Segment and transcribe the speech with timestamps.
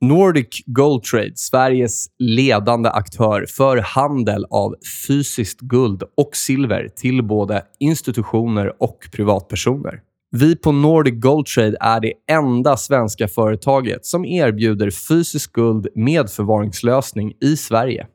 [0.00, 4.74] Nordic Gold Trade, Sveriges ledande aktör för handel av
[5.06, 10.00] fysiskt guld och silver till både institutioner och privatpersoner.
[10.30, 16.30] Vi på Nordic Gold Trade är det enda svenska företaget som erbjuder fysiskt guld med
[16.30, 18.06] förvaringslösning i Sverige.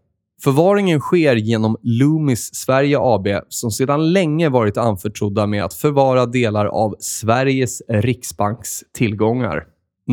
[0.43, 6.65] Förvaringen sker genom Loomis Sverige AB som sedan länge varit anförtrodda med att förvara delar
[6.65, 9.63] av Sveriges riksbanks tillgångar.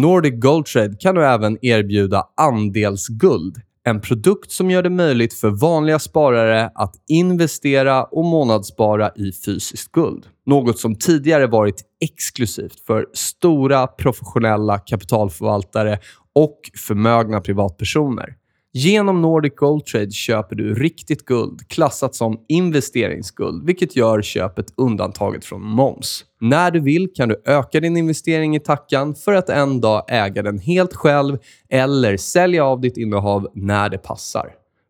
[0.00, 3.56] Nordic Gold Trade kan nu även erbjuda andelsguld.
[3.84, 9.92] En produkt som gör det möjligt för vanliga sparare att investera och månadsspara i fysiskt
[9.92, 10.26] guld.
[10.46, 15.98] Något som tidigare varit exklusivt för stora professionella kapitalförvaltare
[16.34, 18.37] och förmögna privatpersoner.
[18.72, 25.44] Genom Nordic Gold Trade köper du riktigt guld klassat som investeringsguld, vilket gör köpet undantaget
[25.44, 26.24] från moms.
[26.40, 30.42] När du vill kan du öka din investering i tackan för att en dag äga
[30.42, 31.38] den helt själv
[31.70, 34.46] eller sälja av ditt innehav när det passar.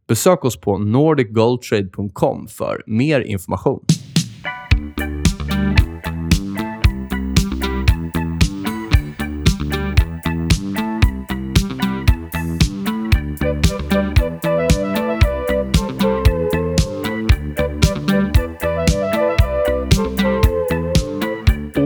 [0.08, 3.80] Besök oss på nordicgoldtrade.com för mer information.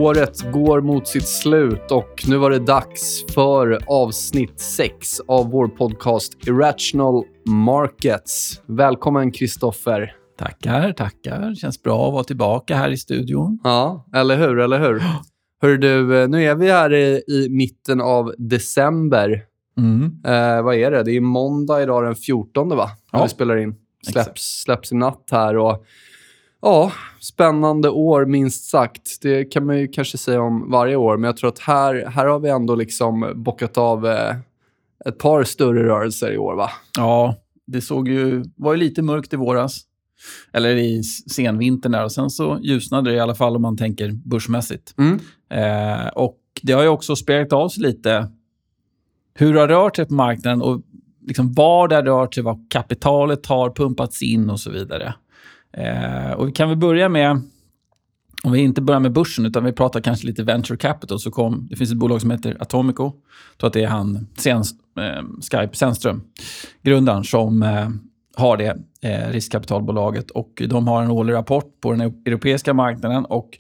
[0.03, 5.69] Året går mot sitt slut och nu var det dags för avsnitt 6 av vår
[5.69, 8.63] podcast Irrational Markets.
[8.67, 10.15] Välkommen, Kristoffer.
[10.39, 11.55] Tackar, tackar.
[11.55, 13.61] Känns bra att vara tillbaka här i studion.
[13.65, 14.59] Ja, eller hur?
[14.59, 15.03] Eller hur?
[15.63, 19.43] Hör du, nu är vi här i, i mitten av december.
[19.79, 20.05] Mm.
[20.27, 21.03] Eh, vad är det?
[21.03, 22.91] Det är måndag idag den 14, va?
[23.13, 23.23] När Ja.
[23.25, 23.75] vi spelar in.
[24.13, 25.57] Släpps, släpps i natt här.
[25.57, 25.85] Och,
[26.63, 29.23] ja, spännande år minst sagt.
[29.23, 32.27] Det kan man ju kanske säga om varje år, men jag tror att här, här
[32.27, 34.37] har vi ändå liksom bockat av eh,
[35.05, 36.71] ett par större rörelser i år, va?
[36.97, 39.81] Ja, det såg ju, var ju lite mörkt i våras.
[40.53, 42.05] Eller i senvintern där.
[42.05, 44.95] Och sen så ljusnade det i alla fall om man tänker börsmässigt.
[44.99, 45.21] Mm.
[45.51, 48.29] Eh, och det har ju också spelat av sig lite
[49.35, 50.83] hur det har rört sig på marknaden och
[51.27, 55.15] liksom var det har rört sig, vad kapitalet har pumpats in och så vidare.
[55.73, 57.41] Eh, och vi kan vi börja med,
[58.45, 61.67] om vi inte börjar med börsen, utan vi pratar kanske lite venture capital, så kom,
[61.71, 63.05] det finns ett bolag som heter Atomico.
[63.51, 64.63] Jag tror att det är han, Sen,
[65.01, 66.23] eh, Skype Zennström,
[66.83, 67.89] grundaren, som eh,
[68.37, 70.31] har det eh, riskkapitalbolaget.
[70.31, 73.25] Och de har en årlig rapport på den europeiska marknaden.
[73.25, 73.59] Och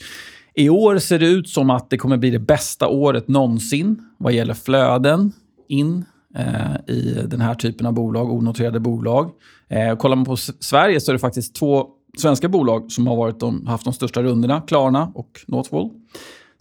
[0.55, 4.33] i år ser det ut som att det kommer bli det bästa året någonsin vad
[4.33, 5.33] gäller flöden
[5.69, 9.31] in eh, i den här typen av bolag, onoterade bolag.
[9.69, 11.87] Eh, kollar man på Sverige så är det faktiskt två
[12.19, 15.93] svenska bolag som har varit de, haft de största rundorna, Klarna och Northvolt.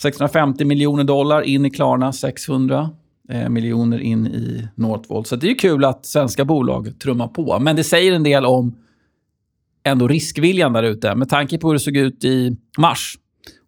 [0.02, 2.90] 650 miljoner dollar in i Klarna, 600
[3.30, 5.28] eh, miljoner in i Northvolt.
[5.28, 7.60] Så det är ju kul att svenska bolag trummar på.
[7.60, 8.76] Men det säger en del om
[9.84, 11.16] ändå riskviljan där ute.
[11.16, 13.16] Med tanke på hur det såg ut i mars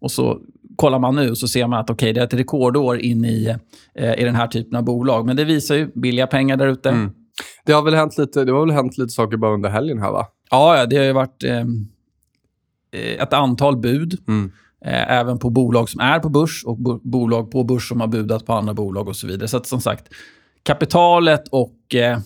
[0.02, 0.40] och så
[0.76, 3.56] kollar man nu så ser man att okay, det är ett rekordår in i,
[3.96, 5.26] eh, i den här typen av bolag.
[5.26, 6.90] Men det visar ju billiga pengar där ute.
[6.90, 7.12] Mm.
[7.66, 10.12] Det har väl hänt lite, det har väl hänt lite saker bara under helgen här,
[10.12, 10.28] va?
[10.54, 11.60] Ja, det har ju varit eh,
[12.92, 14.18] eh, ett antal bud.
[14.28, 14.52] Mm.
[14.86, 18.08] Eh, även på bolag som är på börs och bo- bolag på börs som har
[18.08, 19.48] budat på andra bolag och så vidare.
[19.48, 20.04] Så att, som sagt,
[20.64, 22.20] kapitalet och eh,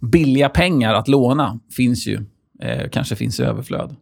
[0.00, 2.24] billiga pengar att låna finns ju.
[2.62, 3.96] Eh, kanske finns i överflöd.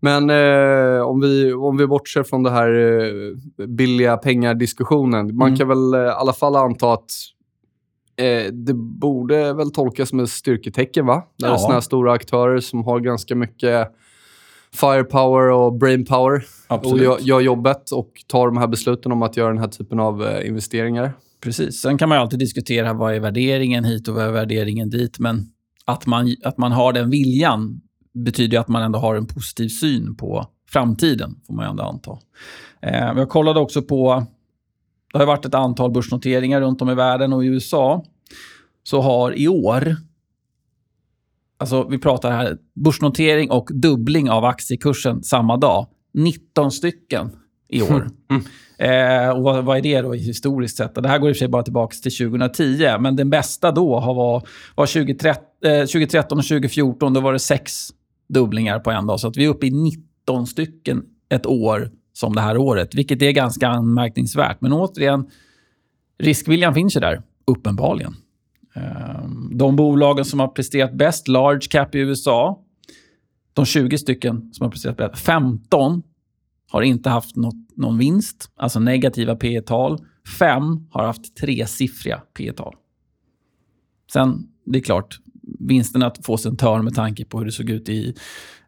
[0.00, 5.36] Men eh, om, vi, om vi bortser från det här eh, billiga pengar-diskussionen.
[5.36, 5.58] Man Mm.
[5.58, 7.10] kan väl eh, i alla fall anta att
[8.20, 11.22] eh, det borde väl tolkas som ett styrketecken, va?
[11.38, 13.88] När det är såna här stora aktörer som har ganska mycket
[14.74, 19.48] firepower och brainpower och gör, gör jobbet och tar de här besluten om att göra
[19.48, 21.12] den här typen av eh, investeringar.
[21.40, 21.80] Precis.
[21.80, 25.18] Sen kan man alltid diskutera vad är värderingen hit och vad är värderingen dit.
[25.18, 25.46] Men
[25.84, 27.80] att man, att man har den viljan
[28.14, 32.18] betyder att man ändå har en positiv syn på framtiden, får man ändå anta.
[32.82, 34.26] Eh, jag kollade också på...
[35.12, 38.04] Det har varit ett antal börsnoteringar runt om i världen och i USA
[38.82, 39.96] så har i år...
[41.58, 45.86] Alltså, vi pratar här börsnotering och dubbling av aktiekursen samma dag.
[46.14, 47.30] 19 stycken
[47.68, 48.10] i år.
[48.78, 50.94] Eh, och vad, vad är det då historiskt sett?
[50.94, 54.00] Det här går i och för sig bara tillbaka till 2010, men den bästa då
[54.00, 54.42] har var,
[54.74, 57.14] var 2013, eh, 2013 och 2014.
[57.14, 57.88] Då var det sex
[58.28, 59.20] dubblingar på en dag.
[59.20, 61.90] Så att vi är uppe i 19 stycken ett år
[62.20, 64.60] som det här året, vilket är ganska anmärkningsvärt.
[64.60, 65.30] Men återigen,
[66.18, 68.14] riskviljan finns ju där, uppenbarligen.
[68.74, 72.64] Ehm, de bolagen som har presterat bäst, large cap i USA,
[73.52, 76.02] de 20 stycken som har presterat bäst, 15
[76.70, 79.98] har inte haft något, någon vinst, alltså negativa P tal.
[80.38, 82.74] Fem har haft tresiffriga P tal.
[84.12, 85.18] Sen, det är klart,
[85.58, 88.14] vinsterna får sig en törn med tanke på hur det såg ut i,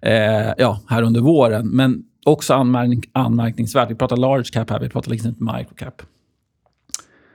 [0.02, 1.68] eh, ja, här under våren.
[1.68, 3.90] Men också anmärk anmärkningsvärt.
[3.90, 6.02] Vi pratar large cap här, vi pratar liksom inte micro cap.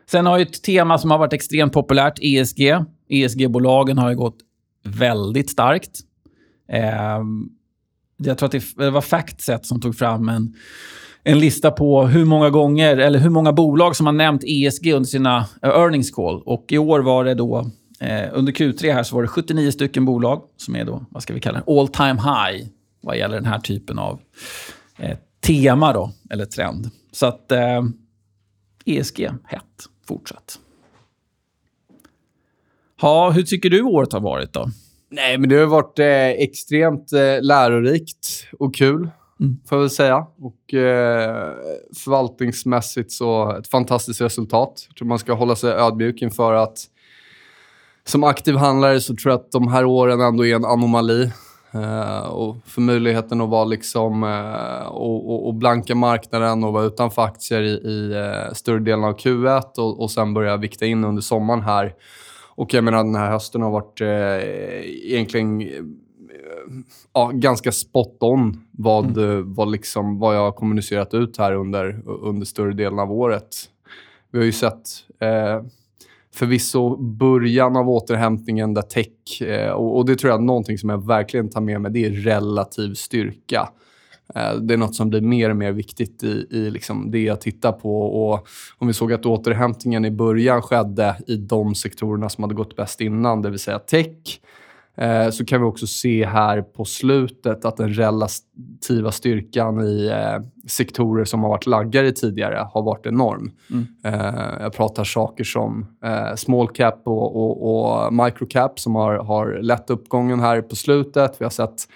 [0.10, 2.76] Sen har ju ett tema som har varit extremt populärt, ESG.
[3.10, 4.38] ESG-bolagen har ju gått
[4.84, 6.00] väldigt starkt.
[6.70, 7.22] Eh,
[8.18, 10.56] jag tror att det var Factset som tog fram en,
[11.24, 15.08] en lista på hur många gånger, eller hur många bolag som har nämnt ESG under
[15.08, 16.42] sina eh, earnings call.
[16.46, 20.06] Och i år var det då, eh, under Q3 här, så var det 79 stycken
[20.06, 22.68] bolag som är då, vad ska vi kalla det, all time high
[23.02, 24.20] vad gäller den här typen av
[24.98, 26.90] eh, tema då, eller trend.
[27.12, 27.84] Så att eh,
[28.86, 29.64] ESG, hett,
[30.08, 30.60] fortsatt.
[33.02, 34.70] Ja, hur tycker du året har varit då?
[35.10, 39.10] Nej, men det har varit eh, extremt eh, lärorikt och kul,
[39.40, 39.58] mm.
[39.70, 40.26] får jag väl säga.
[40.42, 41.54] Och eh,
[41.96, 44.86] förvaltningsmässigt så ett fantastiskt resultat.
[44.88, 46.78] Jag tror man ska hålla sig ödmjuk inför att
[48.04, 51.32] som aktiv handlare så tror jag att de här åren ändå är en anomali.
[51.78, 56.84] Uh, och för möjligheten att vara liksom, uh, och, och, och, blanka marknaden och vara
[56.84, 61.04] utanför aktier i, i uh, större delen av Q1 och, och sen börja vikta in
[61.04, 61.94] under sommaren här.
[62.56, 65.62] Och jag menar, den här hösten har varit egentligen
[67.14, 69.54] ja, ganska spot on vad, mm.
[69.54, 73.48] vad, liksom, vad jag har kommunicerat ut här under, under större delen av året.
[74.32, 74.90] Vi har ju sett
[76.38, 81.08] förvisso början av återhämtningen där tech, eh, och, det tror jag är någonting som jag
[81.08, 83.70] verkligen tar med mig, det är relativ styrka.
[84.36, 87.42] Eh, det är något som blir mer och mer viktigt i, i liksom det jag
[87.42, 88.02] tittar på.
[88.02, 88.48] Och
[88.78, 93.02] om vi såg att återhämtningen i början skedde i de sektorerna som hade gått bäst
[93.02, 94.40] innan, det vill säga tech,
[95.02, 100.68] Eh, så kan vi också se här på slutet att den relativa styrkan i eh,
[100.68, 103.52] sektorer som har varit laggare tidigare har varit enorm.
[103.72, 103.88] Mm.
[104.04, 105.86] Eh, jag pratar saker som
[106.36, 111.36] small cap och, och, och micro cap som har, har lett uppgången här på slutet.
[111.40, 111.88] Vi har sett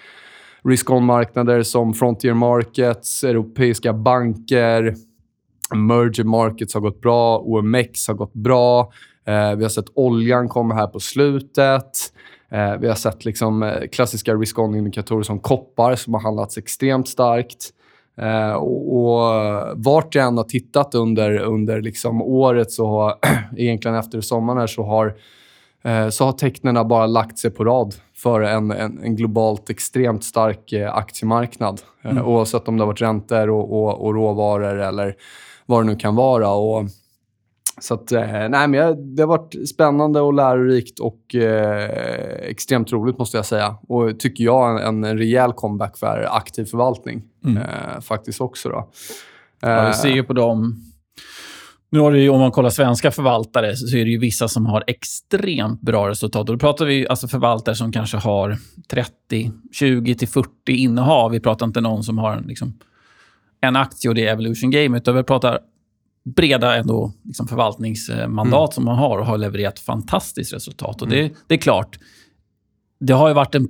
[0.64, 4.94] risk-on-marknader som Frontier Markets, europeiska banker,
[5.74, 8.92] Merger Markets har gått bra, OMX har gått bra.
[9.56, 12.12] vi har sett oljan komma här på slutet.
[12.52, 17.70] Eh, vi har sett liksom, eh, klassiska risk-on-indikatorer som koppar som har handlats extremt starkt.
[18.16, 19.22] Eh, och, och
[19.74, 23.18] vart jag än har tittat under, under liksom året, så har,
[23.56, 25.14] egentligen efter sommaren, här, så har,
[25.84, 30.24] eh, så har tecknen bara lagt sig på rad för en, en, en globalt extremt
[30.24, 31.80] stark eh, aktiemarknad.
[32.04, 32.24] Eh, mm.
[32.24, 35.14] oavsett om det har varit räntor och, och, och råvaror eller
[35.66, 36.50] vad det nu kan vara.
[36.50, 36.84] Och,
[37.80, 41.88] så att, eh, nej, men det har varit spännande och lärorikt och eh,
[42.50, 43.76] extremt roligt måste jag säga.
[43.88, 47.56] Och tycker jag en, en rejäl comeback för aktiv förvaltning mm.
[47.56, 48.68] eh, faktiskt också.
[48.68, 48.90] Då.
[49.60, 50.82] Ja, vi eh, ser ju på dem.
[51.90, 54.66] Nu har det ju, om man kollar svenska förvaltare så är det ju vissa som
[54.66, 56.48] har extremt bra resultat.
[56.48, 58.56] Och då pratar vi alltså förvaltare som kanske har
[58.88, 61.30] 30, 20 till 40 innehav.
[61.30, 62.78] Vi pratar inte någon som har en, liksom,
[63.60, 65.58] en aktie och det är Evolution Game, utan vi pratar
[66.24, 68.72] breda ändå liksom förvaltningsmandat mm.
[68.72, 71.02] som man har och har levererat fantastiskt resultat.
[71.02, 71.34] Och det, mm.
[71.46, 71.98] det är klart,
[73.00, 73.68] det har ju varit en...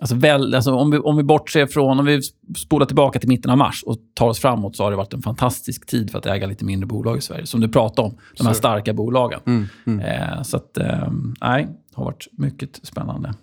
[0.00, 2.20] Alltså väl, alltså om, vi, om vi bortser från, om vi
[2.56, 5.22] spolar tillbaka till mitten av mars och tar oss framåt så har det varit en
[5.22, 7.46] fantastisk tid för att äga lite mindre bolag i Sverige.
[7.46, 9.40] Som du pratade om, de här starka bolagen.
[9.46, 10.00] Mm, mm.
[10.00, 13.34] Eh, så att, eh, nej, det har varit mycket spännande.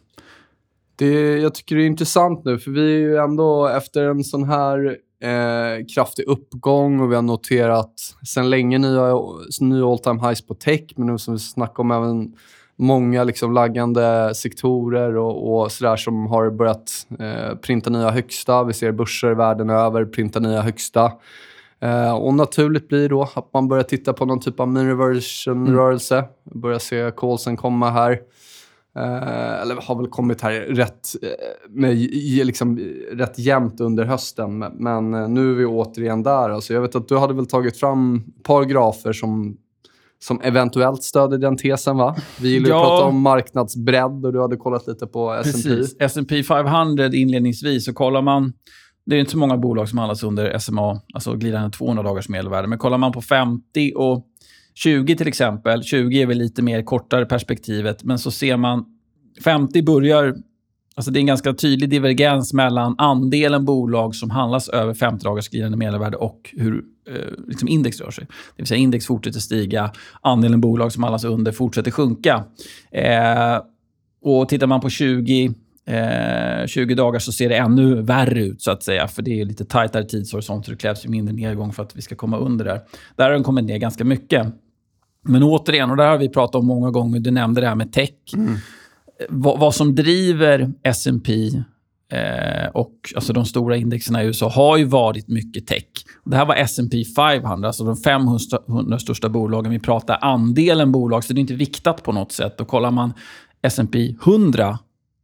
[0.96, 4.44] Det, jag tycker det är intressant nu, för vi är ju ändå efter en sån
[4.44, 7.94] här eh, kraftig uppgång och vi har noterat
[8.28, 9.14] sen länge nya,
[9.60, 12.34] nya all time highs på tech, men nu som vi snackade om även
[12.76, 18.64] många liksom laggande sektorer och, och sådär som har börjat eh, printa nya högsta.
[18.64, 21.12] Vi ser börser världen över printa nya högsta.
[21.82, 26.18] Eh, och naturligt blir då att man börjar titta på någon typ av mean reversion-rörelse.
[26.18, 26.62] Mm.
[26.62, 28.20] Börjar se callsen komma här.
[28.96, 31.30] Eh, eller har väl kommit här rätt, eh,
[31.70, 31.98] med,
[32.46, 32.78] liksom,
[33.12, 34.60] rätt jämnt under hösten.
[34.60, 36.50] Men eh, nu är vi återigen där.
[36.50, 39.58] Alltså jag vet att du hade väl tagit fram ett par grafer som,
[40.20, 42.16] som eventuellt stöder den tesen, va?
[42.42, 42.82] Vi gillar ja.
[42.82, 46.04] att prata om marknadsbredd och du hade kollat lite på S&P.
[46.06, 48.54] S&P 500 inledningsvis, så kollar man...
[49.06, 52.68] Det är inte så många bolag som handlas under SMA, alltså glidande 200 dagars medelvärde.
[52.68, 54.26] Men kollar man på 50 och
[54.84, 58.86] 20 till exempel, 20 är väl lite mer kortare perspektivet, men så ser man
[59.44, 60.36] 50 börjar...
[60.96, 65.50] Alltså det är en ganska tydlig divergens mellan andelen bolag som handlas över 50 dagars
[65.50, 68.26] glidande medelvärde och hur eh, liksom index rör sig.
[68.26, 72.44] Det vill säga index fortsätter stiga, andelen bolag som handlas under fortsätter sjunka.
[72.92, 73.62] Eh,
[74.22, 75.54] och tittar man på 20
[75.90, 79.08] Eh, 20 dagar så ser det ännu värre ut, så att säga.
[79.08, 82.02] För det är lite tajtare tidshorisont, så det krävs ju mindre nedgång för att vi
[82.02, 82.82] ska komma under där.
[83.16, 84.48] Där har den kommit ner ganska mycket.
[85.26, 87.76] Men återigen, och det här har vi pratat om många gånger, du nämnde det här
[87.76, 88.14] med tech.
[88.34, 88.56] Mm.
[89.30, 91.50] Vad, vad, som driver S&P
[92.12, 95.86] eh, och alltså de stora indexen i USA har ju varit mycket tech.
[96.26, 99.72] Det här var S&P 500, alltså de 500 största bolagen.
[99.72, 102.62] Vi pratar andelen bolag, så det är inte viktat på något sätt.
[102.62, 103.14] Och kollar man
[103.62, 104.80] S&P 100,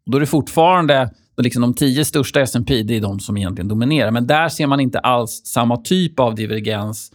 [0.05, 4.11] då är det fortfarande liksom de tio största S&P det är de som egentligen dominerar.
[4.11, 7.11] Men där ser man inte alls samma typ av divergens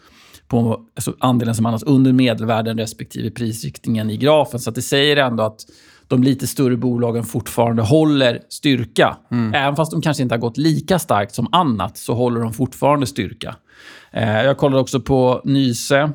[0.51, 4.61] på alltså andelen som handlas under medelvärden respektive prisriktningen i grafen.
[4.61, 5.67] Så det säger ändå att
[6.09, 9.17] de lite större bolagen fortfarande håller styrka.
[9.31, 9.55] Mm.
[9.55, 13.07] Även fast de kanske inte har gått lika starkt som annat, så håller de fortfarande
[13.07, 13.57] styrka.
[14.13, 16.11] Eh, jag kollade också på Nyse.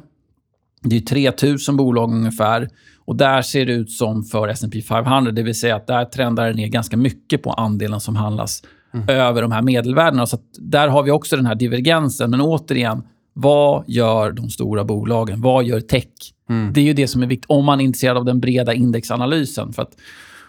[0.82, 2.70] Det är 3000 bolag ungefär.
[3.06, 6.48] Och Där ser det ut som för S&P 500, det vill säga att där trendar
[6.48, 8.63] det ner ganska mycket på andelen som handlas
[8.94, 9.10] mm.
[9.10, 10.25] över de här medelvärdena.
[10.25, 12.32] Så där har vi också den här divergensen.
[12.32, 13.04] Men återigen,
[13.38, 15.42] vad gör de stora bolagen?
[15.42, 16.08] Vad gör tech?
[16.50, 16.74] Mm.
[16.74, 19.74] Det är ju det som är viktigt om man är intresserad av den breda indexanalysen.
[19.74, 19.96] För att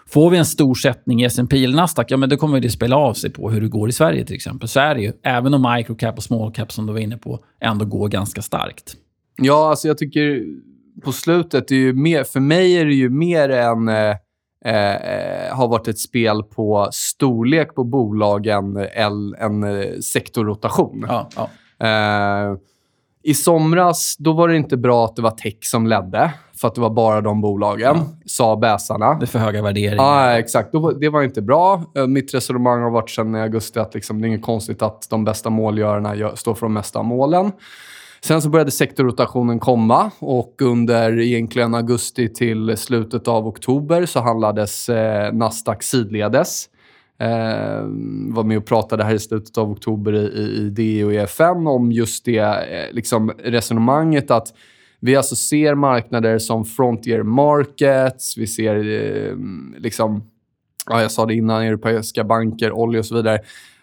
[0.09, 2.95] Får vi en stor sättning i S&P eller Nasdaq, ja, men då kommer det spela
[2.95, 4.67] av sig på hur det går i Sverige till exempel.
[4.67, 5.13] Så är det ju.
[5.23, 8.95] Även om microcap och small cap, som du var inne på, ändå går ganska starkt.
[9.41, 10.45] Ja, alltså jag tycker
[11.03, 13.87] på slutet, är mer, för mig är det ju mer än...
[13.87, 14.15] Eh,
[14.65, 21.05] eh, har varit ett spel på storlek på bolagen än en eh, sektorrotation.
[21.07, 21.49] Ja, ja.
[21.87, 22.57] Eh,
[23.27, 26.75] I somras då var det inte bra att det var tech som ledde, för att
[26.75, 28.05] det var bara de bolagen, ja.
[28.25, 29.13] sa bäsarna.
[29.13, 30.03] Det är för höga värderingar.
[30.03, 30.71] Ja, exakt.
[30.99, 31.83] Det var inte bra.
[31.97, 35.07] Eh, mitt resonemang har varit sedan i augusti att liksom, det är inget konstigt att
[35.09, 37.51] de bästa målgörarna står för de mesta målen.
[38.21, 44.89] Sen så började sektorrotationen komma och under egentligen augusti till slutet av oktober så handlades
[44.89, 46.69] eh, Nasdaq sidledes.
[47.19, 47.81] Eh,
[48.33, 51.91] var med och pratade här i slutet av oktober i, i, i och EFN om
[51.91, 54.53] just det eh, liksom resonemanget att
[54.99, 59.35] vi alltså ser marknader som frontier markets, vi ser eh,
[59.77, 60.23] liksom,
[60.89, 63.39] ja, jag sa det innan, europeiska banker, olja och så vidare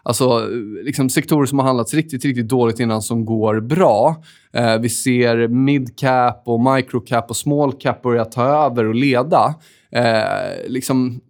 [0.07, 4.23] Alltså, eh, liksom sektorer som har handlats riktigt, riktigt dåligt innan som går bra.
[4.53, 9.55] Eh, vi ser midcap och microcap och small cap börja ta över och leda.
[9.94, 11.20] Eh, liksom,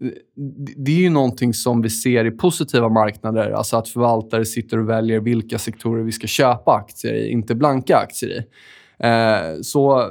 [0.76, 3.50] det är ju någonting som vi ser i positiva marknader.
[3.50, 7.96] Alltså att förvaltare sitter och väljer vilka sektorer vi ska köpa aktier i, inte blanka
[7.96, 8.44] aktier i.
[8.98, 10.10] Eh, så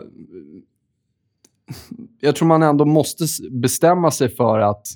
[2.19, 4.87] jag tror man ändå måste bestämma sig för att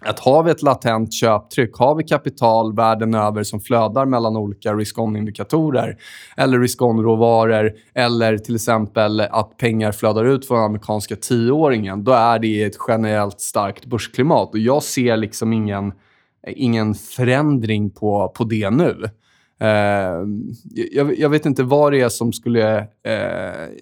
[0.00, 4.74] att har vi ett latent köptryck, har vi kapital världen över som flödar mellan olika
[4.74, 5.96] risk-on-indikatorer
[6.36, 12.62] eller risk-on-råvaror eller till exempel att pengar flödar ut från amerikanska tioåringen, då är det
[12.62, 14.52] ett generellt starkt börsklimat.
[14.52, 15.92] Och jag ser liksom ingen,
[16.46, 19.04] ingen förändring på, på det nu.
[19.62, 20.28] Uh,
[20.92, 23.76] jag, jag, vet inte vad det är som skulle uh,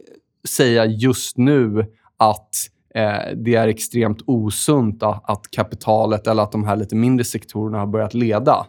[0.49, 2.51] säga just nu att
[2.95, 7.87] Eh, det är extremt osunt att, kapitalet eller att de här lite mindre sektorerna har
[7.87, 8.67] börjat leda.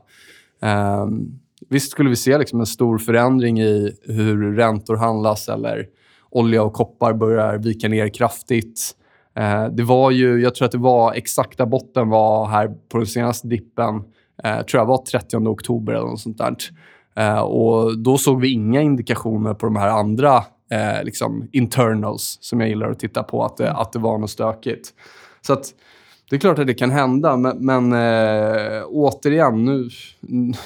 [0.61, 1.39] Ehm,
[1.69, 5.85] visst skulle vi se liksom en stor förändring i hur räntor handlas eller
[6.29, 8.91] olja och koppar börjar vika ner kraftigt.
[9.35, 13.07] Eh, det var ju, jag tror att det var exakta botten var här på den
[13.07, 13.95] senaste dippen,
[14.43, 16.55] eh, tror jag var 30 oktober eller något sånt där.
[17.43, 22.69] Och då såg vi inga indikationer på de här andra eh, liksom internals som jag
[22.69, 24.93] gillar att titta på, att det, att det var något stökigt.
[25.41, 25.73] Så att,
[26.29, 29.89] det är klart att det kan hända, men, men eh, återigen, nu,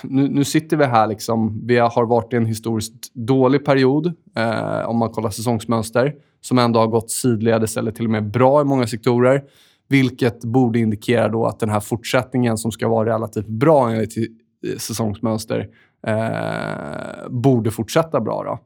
[0.01, 1.07] nu, nu, sitter vi här.
[1.07, 1.67] Liksom.
[1.67, 6.79] Vi har varit i en historiskt dålig period, eh, om man kollar säsongsmönster, som ändå
[6.79, 9.43] har gått sidledes eller till och med bra i många sektorer.
[9.89, 14.77] Vilket borde indikera då att den här fortsättningen, som ska vara relativt bra enligt eh,
[14.77, 15.67] säsongsmönster,
[16.07, 18.43] eh, borde fortsätta bra.
[18.43, 18.59] Då.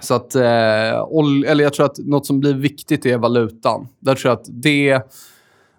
[0.00, 0.42] Så att, eh,
[1.50, 3.88] eller jag tror att något som blir viktigt är valutan.
[4.00, 5.02] Där tror jag att det,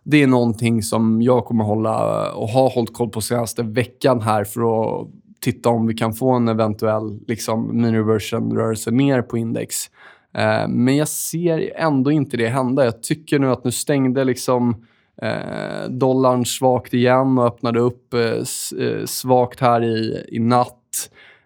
[0.04, 4.44] det är någonting som jag kommer hålla och har hållit koll på senaste veckan här
[4.44, 5.08] för att
[5.40, 9.76] titta om vi kan få en eventuell liksom, mini-reversion-rörelse ner på index.
[10.34, 12.86] Eh, men jag ser ändå inte det hända.
[12.86, 14.86] Jag tycker nu att nu stängde liksom
[15.22, 20.84] eh, dollarn svagt igen och öppnade upp eh, eh svagt här i, i natt.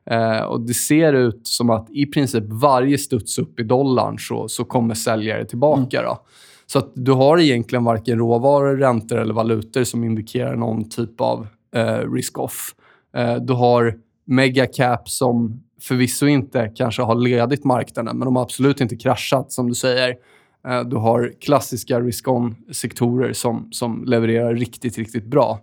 [0.05, 4.47] Eh, och Det ser ut som att i princip varje studs upp i dollarn så,
[4.47, 5.99] så kommer säljare tillbaka.
[5.99, 6.15] Mm.
[6.67, 11.47] Så att du har egentligen varken råvaror, räntor eller valutor som indikerar någon typ av
[11.75, 12.75] eh, risk-off.
[13.15, 18.81] Eh, du har megacap som förvisso inte kanske har ledit marknaden, men de har absolut
[18.81, 20.15] inte kraschat, som du säger.
[20.67, 25.59] Eh, du har klassiska risk-on-sektorer som, som levererar riktigt, riktigt bra.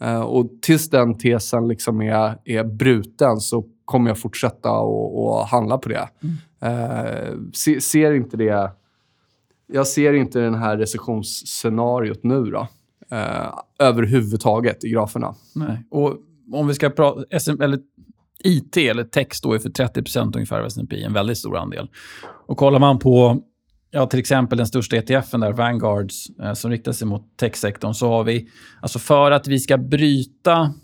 [0.00, 5.78] Eh, och tills den tesen liksom är, är bruten så kommer jag fortsätta att handla
[5.78, 6.08] på det.
[6.22, 6.36] Mm.
[6.60, 8.72] Eh, se, ser inte det...
[9.72, 12.68] Jag ser inte den här recessionsscenariot nu då.
[13.10, 15.34] Eh, överhuvudtaget i graferna.
[15.54, 15.84] Nej.
[15.90, 16.16] Och
[16.52, 17.24] om vi ska prata...
[17.64, 17.78] eller
[18.44, 21.88] IT, eller tech, står ju för 30% ungefär av S&P, en väldigt stor andel.
[22.46, 23.42] Och kollar man på
[23.96, 28.08] ja, till exempel den största ETFen där, Vanguards, eh, som riktar sig mot techsektorn, så
[28.08, 28.48] har vi,
[28.80, 30.74] alltså för att vi ska bryta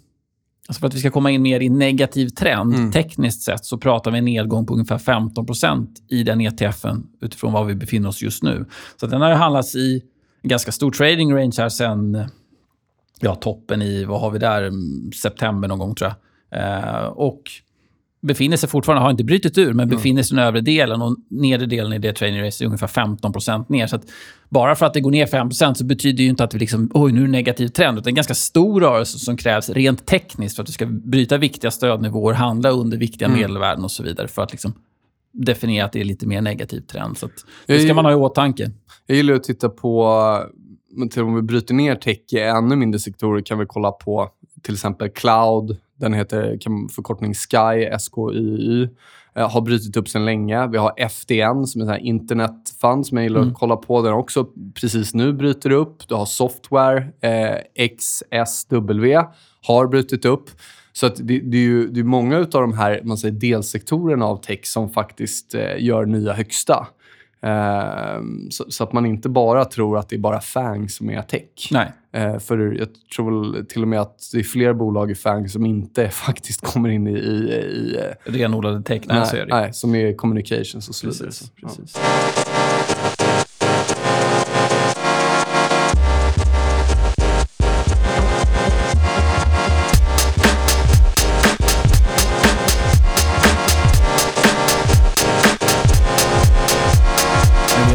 [0.69, 2.93] Alltså för att vi ska komma in mer i negativ trend, mm.
[2.93, 7.65] tekniskt sett, så pratar vi en nedgång på ungefär 15% i den ETFen utifrån var
[7.65, 8.65] vi befinner oss just nu.
[9.01, 10.03] Så den har handlats i
[10.43, 12.25] en ganska stor trading range här sen
[13.21, 14.73] ja, toppen i, vad har vi där,
[15.23, 16.13] september någon gång tror
[16.51, 16.61] jag.
[16.61, 17.43] Eh, och
[18.23, 21.17] befinner sig fortfarande, har inte brutit ur, men befinner sig i den övre delen och
[21.31, 23.87] nedre delen i det training race är ungefär 15% ner.
[23.87, 24.01] Så
[24.49, 27.13] bara för att det går ner 5% så betyder det inte att vi liksom, oj,
[27.13, 27.97] nu är det negativ trend.
[27.97, 31.39] Det är en ganska stor rörelse som krävs rent tekniskt för att du ska bryta
[31.39, 33.41] viktiga stödnivåer, handla under viktiga mm.
[33.41, 34.73] medelvärden och så vidare för att liksom
[35.33, 37.19] definiera att det är lite mer negativ trend.
[37.19, 37.29] Så
[37.67, 38.71] det ska man ha i åtanke.
[39.07, 40.19] Jag gillar att titta på,
[40.91, 44.31] men till om vi bryter ner tech i ännu mindre sektorer kan vi kolla på
[44.63, 46.59] till exempel cloud, den heter
[46.89, 48.89] förkortning SKY, SKYY.
[49.35, 50.67] Eh, har brutit upp sen länge.
[50.67, 53.53] Vi har FDN som är en internetfund som jag gillar mm.
[53.53, 54.03] att kolla på.
[54.03, 56.09] Den också precis nu bryter upp.
[56.09, 59.25] Du har software, eh, XSW,
[59.67, 60.51] har brutit upp.
[60.93, 64.27] Så att det, det, är ju det är många av de här man säger, delsektorerna
[64.27, 66.87] av tech som faktiskt eh, gör nya högsta.
[67.43, 71.23] Ehm, så, så, att man inte bara tror att det är bara FANG som är
[71.23, 71.69] tech.
[71.71, 71.93] Nej.
[72.17, 75.67] Uh, för jag tror till och med att det är fler bolag i FANG som
[75.67, 77.11] inte faktiskt kommer in i...
[77.11, 81.27] i, i Renodlade tech, nej, nej, nej, som är communications och så vidare.
[81.27, 81.97] Precis, precis.
[81.97, 82.52] Ja.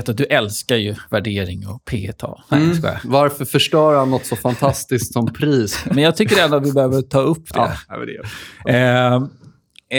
[0.08, 2.42] Vet att du älskar ju värdering och P tal.
[2.52, 2.78] Mm.
[3.04, 5.86] Varför förstöra något så fantastiskt som pris?
[5.92, 7.78] men jag tycker ändå att vi behöver ta upp det.
[7.88, 8.74] Ja, det.
[8.74, 9.16] Eh,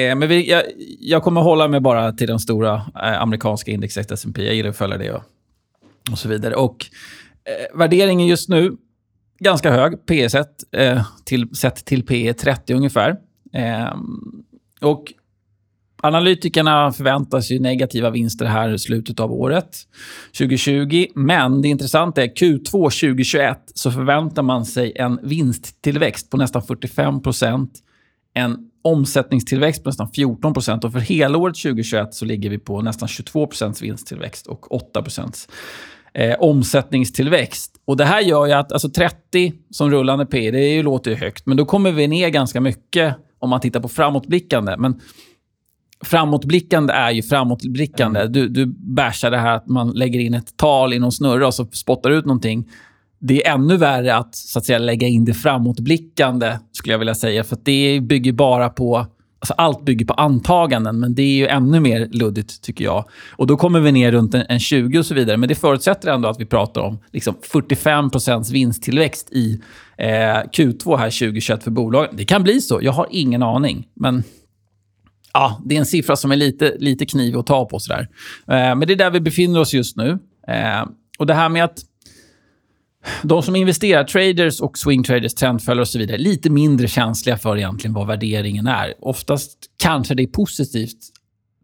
[0.01, 0.63] eh, men vi, jag,
[1.01, 4.45] jag, kommer hålla mig bara till den stora eh, amerikanska indexet S&P.
[4.45, 5.23] Jag gillar att följa det och,
[6.13, 6.55] och så vidare.
[6.55, 6.87] Och
[7.45, 8.77] eh, Värderingen just nu,
[9.39, 9.95] ganska hög.
[10.09, 13.17] PS1 eh, till, sett till P 30 ungefär.
[13.53, 13.95] Eh,
[14.81, 15.13] och
[16.03, 19.77] Analytikerna förväntar sig negativa vinster här i slutet av året
[20.39, 21.07] 2020.
[21.15, 27.69] Men det intressanta är Q2 2021 så förväntar man sig en vinsttillväxt på nästan 45%
[28.35, 30.53] en omsättningstillväxt på nästan 14
[30.85, 35.05] och för helåret 2021 så ligger vi på nästan 22% vinsttillväxt och 8
[36.15, 37.75] eh, omsättningstillväxt.
[37.85, 41.47] Och Det här gör ju att alltså 30 som rullande P, det låter ju högt,
[41.47, 44.77] men då kommer vi ner ganska mycket om man tittar på framåtblickande.
[44.77, 45.01] Men
[46.05, 48.21] framåtblickande är ju framåtblickande.
[48.21, 48.33] Mm.
[48.33, 51.55] Du, du bashar det här att man lägger in ett tal i någon snurra och
[51.55, 52.69] så spottar ut någonting.
[53.21, 57.15] Det är ännu värre att, så att säga, lägga in det framåtblickande, skulle jag vilja
[57.15, 57.45] säga.
[57.45, 59.07] För det bygger bara på...
[59.41, 63.05] Alltså allt bygger på antaganden, men det är ju ännu mer luddigt, tycker jag.
[63.37, 65.37] Och Då kommer vi ner runt en, en 20 och så vidare.
[65.37, 69.61] Men det förutsätter ändå att vi pratar om liksom 45% vinsttillväxt i
[69.97, 72.17] eh, Q2 här 2021 för bolagen.
[72.17, 72.79] Det kan bli så.
[72.83, 73.87] Jag har ingen aning.
[73.95, 74.23] Men
[75.39, 77.79] ja, det är en siffra som är lite, lite knivig att ta på.
[77.79, 78.09] Sådär.
[78.47, 80.19] Eh, men det är där vi befinner oss just nu.
[80.49, 80.85] Eh,
[81.19, 81.79] och det här med att
[83.23, 87.57] de som investerar, traders och swingtraders, trendföljare och så vidare, är lite mindre känsliga för
[87.57, 88.95] egentligen vad värderingen är.
[89.01, 90.99] Oftast kanske det är positivt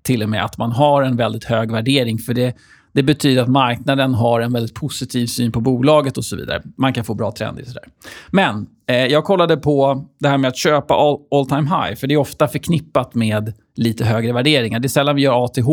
[0.02, 2.18] till och med att man har en väldigt hög värdering.
[2.18, 2.56] För det,
[2.92, 6.62] det betyder att marknaden har en väldigt positiv syn på bolaget och så vidare.
[6.76, 7.64] Man kan få bra trender.
[7.64, 7.84] Sådär.
[8.30, 11.94] Men eh, jag kollade på det här med att köpa all, all, time high.
[11.94, 14.80] För det är ofta förknippat med lite högre värderingar.
[14.80, 15.68] Det är sällan vi gör ATH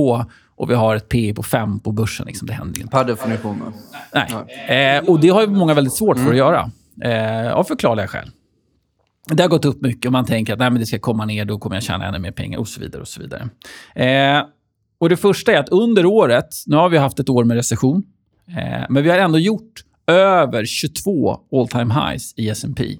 [0.55, 2.25] och vi har ett P på 5 på börsen.
[2.27, 2.47] Liksom.
[2.47, 2.91] Det händer inte.
[2.91, 3.73] Per definition.
[4.13, 4.27] Nej.
[4.67, 4.97] Nej.
[4.97, 6.37] Eh, och det har ju många väldigt svårt för att mm.
[6.37, 6.71] göra.
[7.01, 8.29] Eh, av förklarliga skäl.
[9.27, 11.45] Det har gått upp mycket och man tänker att Nej, men det ska komma ner,
[11.45, 13.01] då kommer jag tjäna ännu mer pengar och så vidare.
[13.01, 13.49] och så vidare.
[13.95, 14.45] Eh,
[14.99, 18.03] och Det första är att under året, nu har vi haft ett år med recession,
[18.47, 22.97] eh, men vi har ändå gjort över 22 all time highs i S&P.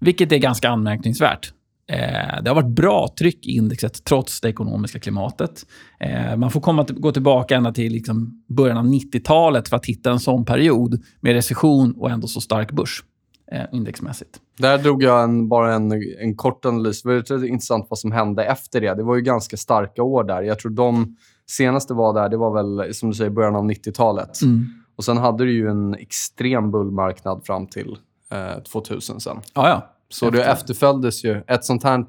[0.00, 1.52] Vilket är ganska anmärkningsvärt.
[1.88, 5.66] Eh, det har varit bra tryck i indexet trots det ekonomiska klimatet.
[6.00, 10.10] Eh, man får komma gå tillbaka ända till liksom början av 90-talet för att hitta
[10.10, 13.04] en sån period med recession och ändå så stark börs
[13.52, 14.40] eh, indexmässigt.
[14.58, 17.02] Där drog jag en, bara en, en kort analys.
[17.02, 18.94] Det var intressant vad som hände efter det.
[18.94, 20.42] Det var ju ganska starka år där.
[20.42, 21.16] Jag tror de
[21.50, 24.42] senaste var där, det var väl som du säger början av 90-talet.
[24.42, 24.66] Mm.
[24.96, 27.96] Och Sen hade du ju en extrem bullmarknad fram till
[28.32, 29.40] eh, 2000 sen.
[29.54, 29.88] Ja, ja.
[30.12, 30.52] Så det Efter.
[30.52, 31.42] efterföljdes ju.
[31.46, 32.04] Ett sånt här...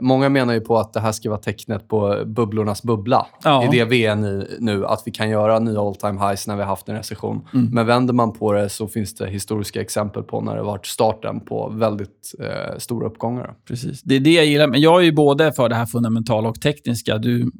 [0.00, 3.26] Många menar ju på att det här ska vara tecknet på bubblornas bubbla.
[3.44, 3.64] Ja.
[3.64, 6.56] I det vi är i nu, att vi kan göra nya all time highs när
[6.56, 7.48] vi har haft en recession.
[7.54, 7.68] Mm.
[7.72, 11.40] Men vänder man på det så finns det historiska exempel på när det varit starten
[11.40, 13.54] på väldigt eh, stora uppgångar.
[13.68, 14.02] Precis.
[14.02, 14.66] Det är det jag gillar.
[14.66, 17.18] Men jag är ju både för det här fundamentala och tekniska.
[17.18, 17.50] Du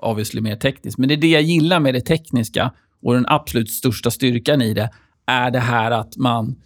[0.00, 0.98] obviously mer tekniskt.
[0.98, 4.74] Men det är det jag gillar med det tekniska och den absolut största styrkan i
[4.74, 4.90] det
[5.26, 6.56] är det här att man...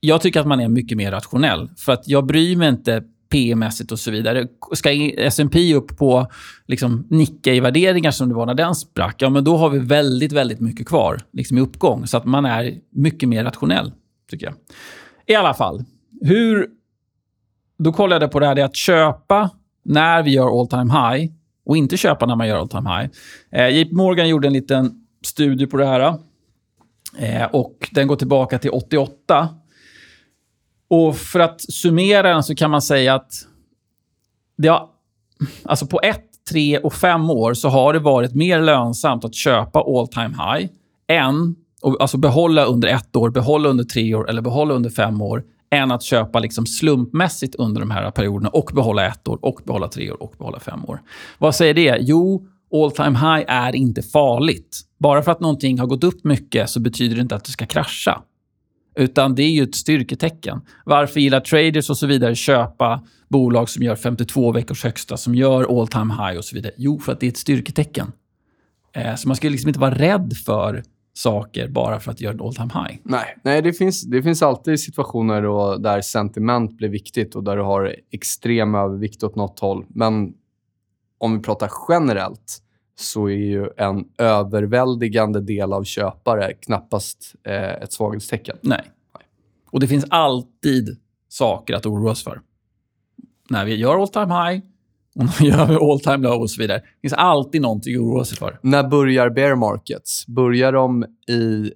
[0.00, 1.70] Jag tycker att man är mycket mer rationell.
[1.76, 4.46] För att jag bryr mig inte P-mässigt och så vidare.
[4.72, 6.26] Ska S&P upp på
[6.66, 10.60] liksom Nikkei-värderingar som det var när den sprack, ja, men då har vi väldigt, väldigt
[10.60, 12.06] mycket kvar liksom i uppgång.
[12.06, 13.92] Så att man är mycket mer rationell,
[14.30, 14.54] tycker jag.
[15.26, 15.84] I alla fall,
[16.20, 16.68] hur
[17.78, 19.50] då kollade jag på det här det är att köpa
[19.84, 21.32] när vi gör all time high
[21.66, 23.10] och inte köpa när man gör all time high.
[23.52, 26.14] Eh, JP Morgan gjorde en liten studie på det här.
[27.18, 29.48] Eh, och Den går tillbaka till 88.
[30.90, 33.32] Och För att summera den så kan man säga att
[34.58, 34.88] det har,
[35.64, 39.80] alltså på ett, tre och fem år så har det varit mer lönsamt att köpa
[39.80, 40.70] all time high
[41.08, 45.22] än och alltså behålla under ett år, behålla under tre år eller behålla under fem
[45.22, 49.60] år än att köpa liksom slumpmässigt under de här perioderna och behålla ett år, och
[49.64, 51.02] behålla tre år och behålla fem år.
[51.38, 51.98] Vad säger det?
[52.00, 54.80] Jo, all time high är inte farligt.
[54.98, 57.66] Bara för att någonting har gått upp mycket så betyder det inte att det ska
[57.66, 58.22] krascha.
[59.00, 60.60] Utan det är ju ett styrketecken.
[60.84, 65.80] Varför gillar traders och så vidare köpa bolag som gör 52 veckors högsta, som gör
[65.80, 66.72] all time high och så vidare?
[66.76, 68.12] Jo, för att det är ett styrketecken.
[68.92, 70.82] Eh, så man ska liksom inte vara rädd för
[71.12, 72.98] saker bara för att göra en all time high.
[73.02, 77.56] Nej, nej det, finns, det finns alltid situationer då, där sentiment blir viktigt och där
[77.56, 79.84] du har extrem övervikt åt något håll.
[79.88, 80.32] Men
[81.18, 82.62] om vi pratar generellt
[83.00, 88.56] så är ju en överväldigande del av köpare knappast eh, ett svaghetstecken.
[88.60, 88.82] Nej.
[89.70, 90.96] Och det finns alltid
[91.28, 92.40] saker att oroa sig för.
[93.50, 94.62] När vi gör all time high
[95.14, 96.78] och när vi gör all time low och så vidare.
[96.78, 98.58] Det finns alltid någonting att oroa sig för.
[98.62, 100.26] När börjar bear markets?
[100.26, 101.72] Börjar de i,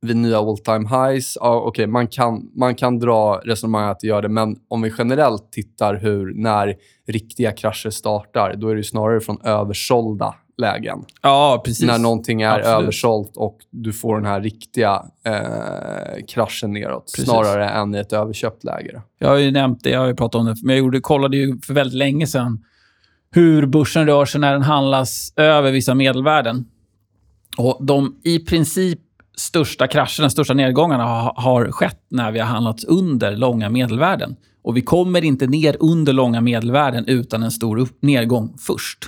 [0.00, 1.38] vid nya all time highs?
[1.40, 4.92] Ja, okej, man, kan, man kan dra resonemang att det gör det, men om vi
[4.98, 6.74] generellt tittar hur när
[7.06, 11.04] riktiga krascher startar, då är det snarare från översålda lägen.
[11.22, 11.86] Ja, precis.
[11.86, 12.82] När någonting är Absolut.
[12.82, 17.24] översålt och du får den här riktiga eh, kraschen neråt, Precis.
[17.24, 19.02] snarare än i ett överköpt läge.
[19.18, 21.36] Jag har ju nämnt det, jag har ju pratat om det, men jag gjorde, kollade
[21.36, 22.64] ju för väldigt länge sedan
[23.30, 26.64] hur börsen rör sig när den handlas över vissa medelvärden.
[27.56, 29.00] Och de i princip
[29.36, 34.36] största krascherna, största nedgångarna har, har skett när vi har handlats under långa medelvärden.
[34.62, 38.98] Och vi kommer inte ner under långa medelvärden utan en stor nedgång först.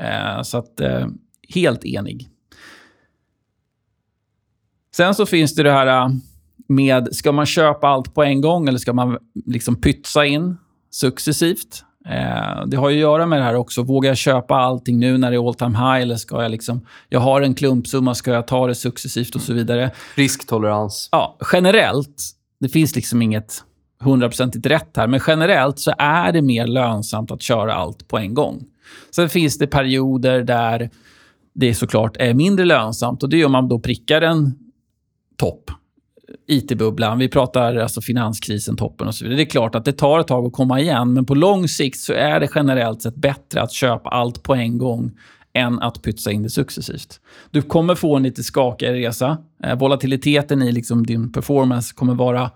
[0.00, 1.06] Eh, så att, eh,
[1.48, 2.28] helt enig.
[4.96, 6.08] Sen så finns det det här äh,
[6.68, 10.56] med, ska man köpa allt på en gång eller ska man liksom pytsa in
[10.90, 11.84] successivt?
[12.08, 13.82] Eh, det har ju att göra med det här också.
[13.82, 16.86] Vågar jag köpa allting nu när det är all time high eller ska jag liksom...
[17.08, 19.90] Jag har en klumpsumma, ska jag ta det successivt och så vidare?
[20.14, 21.08] Risktolerans.
[21.12, 22.22] Ja, generellt,
[22.60, 23.64] det finns liksom inget
[24.00, 28.34] hundraprocentigt rätt här, men generellt så är det mer lönsamt att köra allt på en
[28.34, 28.64] gång.
[29.10, 30.90] Sen finns det perioder där
[31.54, 34.52] det såklart är mindre lönsamt och det är om man då prickar en
[35.36, 35.70] topp.
[36.48, 39.36] IT-bubblan, vi pratar alltså finanskrisen, toppen och så vidare.
[39.36, 41.98] Det är klart att det tar ett tag att komma igen, men på lång sikt
[41.98, 45.12] så är det generellt sett bättre att köpa allt på en gång
[45.52, 47.20] än att pytsa in det successivt.
[47.50, 49.38] Du kommer få en lite skakigare resa.
[49.64, 52.50] Eh, volatiliteten i liksom din performance kommer vara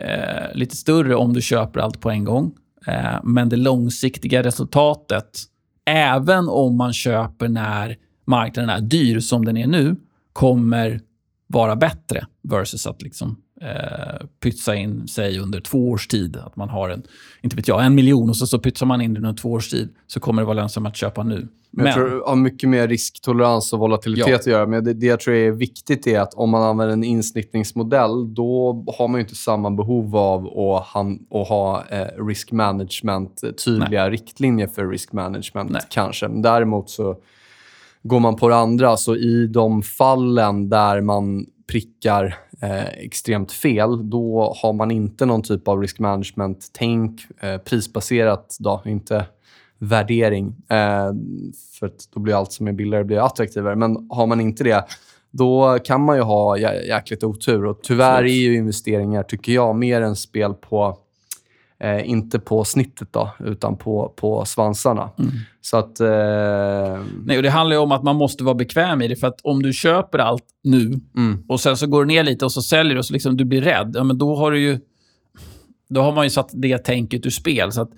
[0.00, 2.52] eh, lite större om du köper allt på en gång.
[2.86, 5.42] Eh, men det långsiktiga resultatet,
[5.84, 9.96] även om man köper när marknaden är dyr som den är nu,
[10.32, 11.00] kommer
[11.46, 16.36] vara bättre versus att liksom, eh, pytsa in sig under två års tid.
[16.36, 17.02] Att man har en,
[17.40, 19.70] inte vet jag, en miljon och så, så pytsar man in den under två års
[19.70, 19.88] tid.
[20.06, 21.48] Så kommer det vara lönsamt att köpa nu.
[21.74, 24.36] Men jag tror det har mycket mer risktolerans och volatilitet Ja.
[24.36, 24.66] att göra.
[24.66, 28.84] Men det, det jag tror är viktigt är att om man använder en insnittningsmodell, då
[28.98, 33.50] har man ju inte samma behov av att, han, att ha eh, risk management, eh,
[33.50, 35.82] tydliga riktlinjer för risk management Nej.
[35.90, 36.28] kanske.
[36.28, 37.16] Men däremot så
[38.02, 44.10] går man på det andra, så i de fallen där man prickar eh, extremt fel,
[44.10, 49.24] då har man inte någon typ av risk management-tänk, eh, prisbaserat då, inte
[49.82, 50.56] värdering.
[50.68, 51.10] Eh,
[51.78, 53.76] för att då blir allt som är billigare blir attraktivare.
[53.76, 54.84] Men har man inte det,
[55.30, 57.64] då kan man ju ha jä jäkligt otur.
[57.64, 60.98] Och tyvärr är ju investeringar, tycker jag, mer en spel på
[61.82, 65.10] Eh, inte på snittet då, utan på, på svansarna.
[65.60, 66.00] Så att...
[66.00, 69.16] Eh, Nej, och det handlar ju om att man måste vara bekväm i det.
[69.16, 72.44] För att om du köper allt nu mm, och sen så går det ner lite
[72.44, 74.60] och så säljer du och så liksom du blir rädd, ja, men då har du
[74.60, 74.78] ju...
[75.88, 77.72] då har man ju satt det tänket ur spel.
[77.72, 77.90] Så att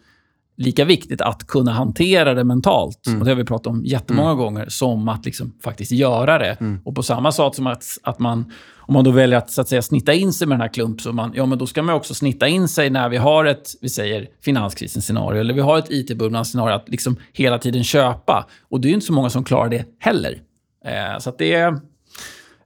[0.57, 3.19] lika viktigt att kunna hantera det mentalt, mm.
[3.19, 4.39] och det har vi pratat om jättemånga mm.
[4.39, 6.57] gånger, som att liksom faktiskt göra det.
[6.61, 6.81] Mm.
[6.85, 9.69] Och på samma sätt som att, att man, om man då väljer att, så att
[9.69, 12.49] säga, snitta in sig med den här klumpsumman, ja men då ska man också snitta
[12.49, 16.51] in sig när vi har ett, vi säger finanskrisens scenario, eller vi har ett it-bubblans
[16.51, 18.47] scenario, att liksom hela tiden köpa.
[18.69, 20.41] Och det är ju inte så många som klarar det heller.
[20.85, 21.69] Eh, så det är...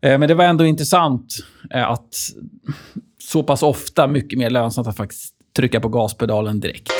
[0.03, 1.35] Eh, men det var ändå intressant
[1.70, 2.14] eh, att
[3.18, 6.92] så pass ofta mycket mer lönsamt att faktiskt trycka på gaspedalen direkt.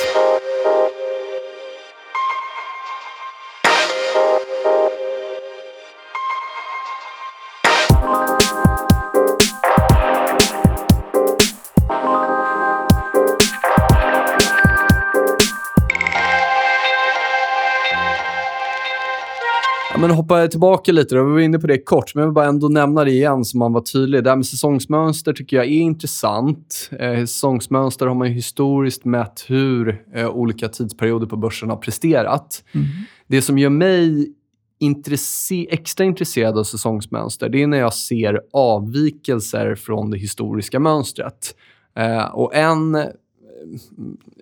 [20.09, 21.25] Men hoppa tillbaka lite då.
[21.25, 23.59] Vi var inne på det kort, men jag vill bara ändå nämna det igen så
[23.59, 24.25] man var tydlig.
[24.25, 26.91] Det här med säsongsmönster tycker jag är intressant.
[26.93, 32.65] Eh, säsongsmönster har man ju historiskt mätt hur eh, olika tidsperioder på börsen har presterat.
[32.73, 32.87] Mm.
[33.27, 34.33] Det som gör mig
[34.81, 41.55] intresse extra intresserad av säsongsmönster, det är när jag ser avvikelser från det historiska mönstret.
[41.97, 42.97] Eh, och en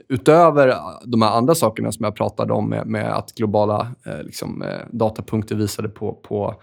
[0.08, 4.22] utöver äh, de här andra sakerna som jag pratade om med, med att globala eh,
[4.22, 6.54] liksom, eh, datapunkter visade på, på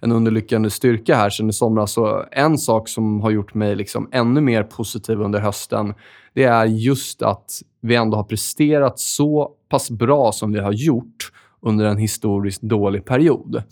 [0.00, 1.92] en underlyckande styrka här sen i somras.
[1.92, 5.94] Så en sak som har gjort mig liksom ännu mer positiv under hösten,
[6.34, 11.32] det är just att vi ändå har presterat så pass bra som vi har gjort
[11.62, 13.62] under en historiskt dålig period.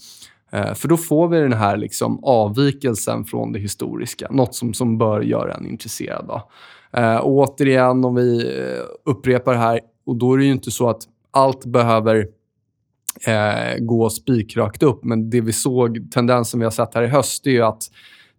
[0.51, 5.21] För då får vi den här liksom avvikelsen från det historiska, något som, som bör
[5.21, 6.25] göra en intresserad.
[6.29, 6.49] Då.
[6.93, 10.91] Eh, återigen, om vi eh, upprepar det här, och då är det ju inte så
[10.91, 12.27] att allt behöver
[13.27, 15.05] eh, gå spikrakt upp.
[15.05, 17.83] Men det vi såg, tendensen vi har sett här i höst, är ju att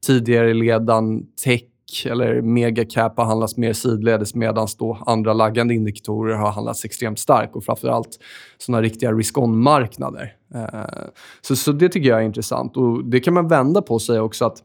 [0.05, 1.63] tidigare ledan tech
[2.05, 4.67] eller megacap har handlats mer sidledes medan
[5.05, 8.19] andra laggande indikatorer har handlats extremt starkt och framförallt
[8.57, 10.33] sådana riktiga risk-on-marknader.
[10.55, 11.09] Eh,
[11.41, 12.77] så, så det tycker jag är intressant.
[12.77, 14.57] Och Det kan man vända på och säga också att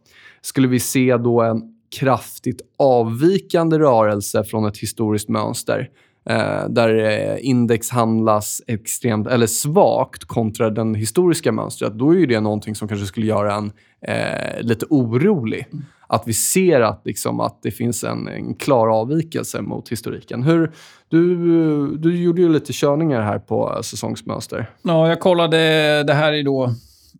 [0.43, 5.91] skulle vi se då en kraftigt avvikande rörelse från ett historiskt mönster
[6.31, 12.27] eh, där eh, index handlas extremt eller svagt kontra den historiska mönstret, då är ju
[12.27, 15.67] det någonting som kanske skulle göra en eh, lite orolig.
[15.73, 15.85] Mm.
[16.07, 20.43] Att vi ser att, liksom, att det finns en, en, klar avvikelse mot historiken.
[20.43, 20.73] Hur,
[21.09, 24.71] du, du gjorde ju lite körningar här på säsongsmönster.
[24.83, 25.57] Ja, jag kollade.
[26.03, 26.75] Det här är då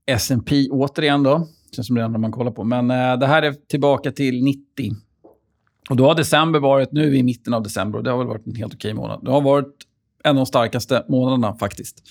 [0.07, 1.23] S&P återigen.
[1.23, 2.65] då känns som det enda man kollar på.
[2.65, 4.93] Men eh, det här är tillbaka till 90.
[5.91, 8.19] Och då har december varit, nu är vi i mitten av december och det har
[8.19, 9.21] väl varit en helt okej månad.
[9.23, 9.75] Det har varit
[10.25, 12.03] en av de starkaste månaderna faktiskt.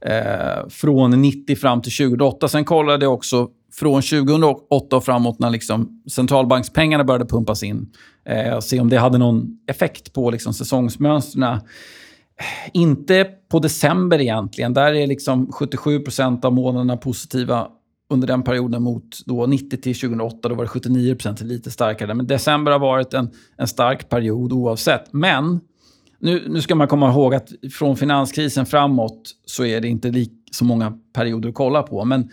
[0.00, 2.48] Eh, från 90 fram till 2008.
[2.48, 7.92] Sen kollade jag också från 2008 och framåt när liksom centralbankspengarna började pumpas in.
[8.24, 11.60] Eh, och se om det hade någon effekt på liksom säsongsmönstren.
[12.72, 14.74] Inte på december egentligen.
[14.74, 17.68] Där är liksom 77% av månaderna positiva
[18.10, 20.48] under den perioden mot då 90 till 2008.
[20.48, 22.14] Då var det 79 procent, lite starkare.
[22.14, 25.12] Men december har varit en, en stark period oavsett.
[25.12, 25.60] Men
[26.18, 30.32] nu, nu ska man komma ihåg att från finanskrisen framåt så är det inte lik,
[30.50, 32.04] så många perioder att kolla på.
[32.04, 32.30] Men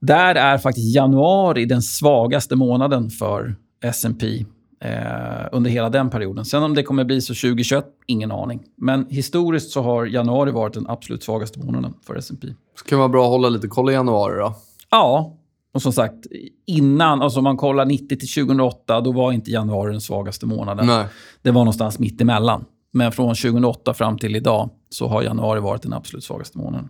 [0.00, 4.44] där är faktiskt januari den svagaste månaden för S&P
[4.84, 6.44] eh, under hela den perioden.
[6.44, 8.62] Sen om det kommer bli så 2021, ingen aning.
[8.76, 12.46] Men historiskt så har januari varit den absolut svagaste månaden för S&P.
[12.46, 14.54] Det kan vara bra att hålla lite koll i januari då.
[14.90, 15.36] Ja,
[15.74, 16.26] och som sagt,
[16.66, 20.86] innan, alltså om man kollar 90 till 2008, då var inte januari den svagaste månaden.
[20.86, 21.06] Nej.
[21.42, 22.64] Det var någonstans mitt emellan.
[22.92, 26.88] Men från 2008 fram till idag så har januari varit den absolut svagaste månaden.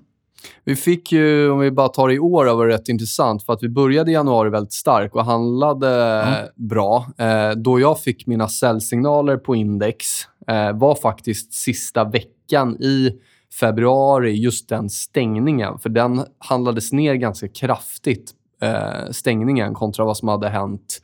[0.64, 3.42] Vi fick ju, om vi bara tar i år, det var rätt intressant.
[3.42, 6.48] För att vi började i januari väldigt starkt och handlade mm.
[6.54, 7.06] bra.
[7.18, 10.06] Eh, då jag fick mina säljsignaler på index
[10.46, 13.10] eh, var faktiskt sista veckan i
[13.54, 15.78] februari, just den stängningen.
[15.78, 18.32] För den handlades ner ganska kraftigt,
[18.62, 21.00] eh, stängningen, kontra vad som hade hänt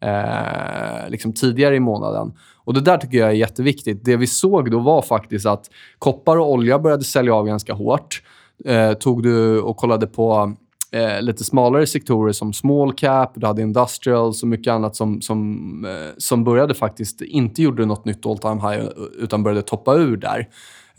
[0.00, 2.32] eh, liksom tidigare i månaden.
[2.64, 4.04] Och Det där tycker jag är jätteviktigt.
[4.04, 8.22] Det vi såg då var faktiskt att koppar och olja började sälja av ganska hårt.
[8.64, 10.54] Eh, tog du och kollade på
[10.92, 15.84] eh, lite smalare sektorer som small cap, du hade industrials och mycket annat som, som,
[15.84, 20.16] eh, som började faktiskt, inte gjorde något nytt all time high utan började toppa ur
[20.16, 20.48] där.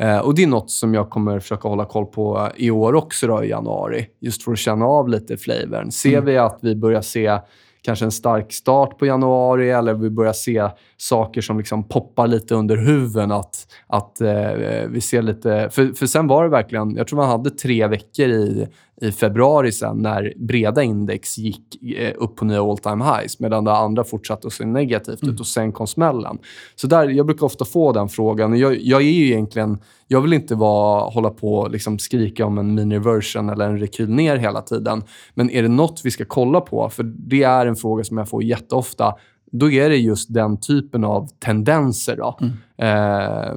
[0.01, 3.27] Eh, och Det är något som jag kommer försöka hålla koll på i år också
[3.27, 4.07] då, i januari.
[4.19, 5.91] Just för att känna av lite flavorn.
[5.91, 6.25] Ser mm.
[6.25, 7.39] vi att vi börjar se
[7.81, 10.69] kanske en stark start på januari eller vi börjar se
[11.01, 13.31] saker som liksom poppar lite under huven.
[13.31, 14.51] Att, att eh,
[14.89, 15.69] vi ser lite...
[15.71, 16.95] För, för sen var det verkligen...
[16.95, 18.67] Jag tror man hade tre veckor i,
[19.01, 23.63] i februari sen när breda index gick eh, upp på nya all time highs medan
[23.63, 26.37] det andra fortsatte att se negativt ut och sen kom smällen.
[26.75, 28.59] Så där, jag brukar ofta få den frågan.
[28.59, 29.77] Jag, jag är ju egentligen...
[30.07, 34.09] Jag vill inte vara, hålla på och liksom skrika om en mini-version eller en rekyl
[34.09, 35.03] ner hela tiden.
[35.33, 36.89] Men är det nåt vi ska kolla på?
[36.89, 39.15] För det är en fråga som jag får jätteofta.
[39.51, 42.17] Då är det just den typen av tendenser.
[42.17, 42.37] Då.
[42.85, 43.55] Eh,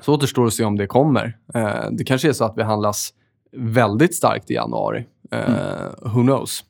[0.00, 1.36] så återstår att se om det kommer.
[1.54, 3.10] Eh, det kanske är så att vi handlas
[3.56, 5.06] väldigt starkt i januari.
[5.30, 6.64] Eh, Who knows?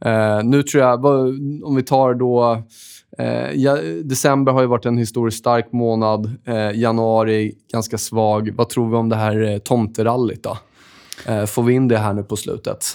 [0.00, 1.04] Eh, nu tror jag,
[1.64, 2.62] om vi tar då...
[3.18, 6.30] Eh, ja, december har ju varit en historiskt stark månad.
[6.44, 8.50] Eh, januari ganska svag.
[8.56, 10.58] Vad tror vi om det här eh, tomterallyt då?
[11.26, 12.86] Eh, får vi in det här nu på slutet?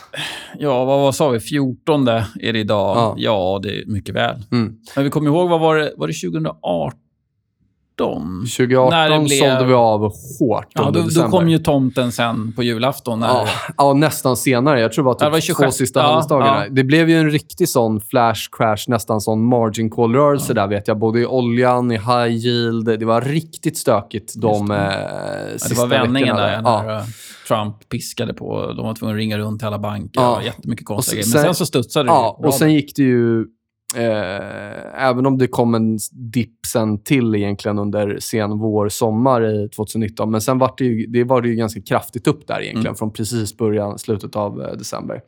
[0.59, 1.39] Ja, vad, vad sa vi?
[1.39, 2.97] 14 är det idag.
[2.97, 3.13] Ja.
[3.17, 4.35] Ja, det är mycket väl.
[4.51, 4.73] Mm.
[4.95, 6.97] Men vi kommer ihåg, vad var det, var det 2018?
[7.97, 11.29] 2018 När det blev- sålde vi av hårt Ja, under då, då december.
[11.29, 13.19] kom ju tomten sen på julafton.
[13.19, 14.81] När, Ja, ja, nästan senare.
[14.81, 15.75] Jag tror det var, typ det var två 26.
[15.77, 16.63] sista Ja, handelsdagarna.
[16.65, 16.69] ja.
[16.71, 20.97] Det blev ju en riktig sån flash crash, nästan sån margin call-rörelse där vet jag.
[20.97, 22.85] Både i oljan, i high yield.
[22.99, 24.75] Det var riktigt stökigt de det.
[24.75, 27.03] eh, Ja, det sista var vändningen veckorna där,
[27.55, 28.73] Trump piskade på.
[28.73, 30.21] De var tvungna att ringa runt till alla banker.
[30.21, 30.35] Ja.
[30.37, 31.35] och Jättemycket konstiga grejer.
[31.35, 33.45] Men sen så studsade det Ja, och sen gick det ju...
[33.95, 39.69] Eh, även om det kom en dipp sen till egentligen under sen vår, sommar i
[39.69, 40.31] 2019.
[40.31, 42.95] Men sen var det ju, det var det ju ganska kraftigt upp där egentligen Mm.
[42.95, 45.21] från precis början, slutet av eh, december.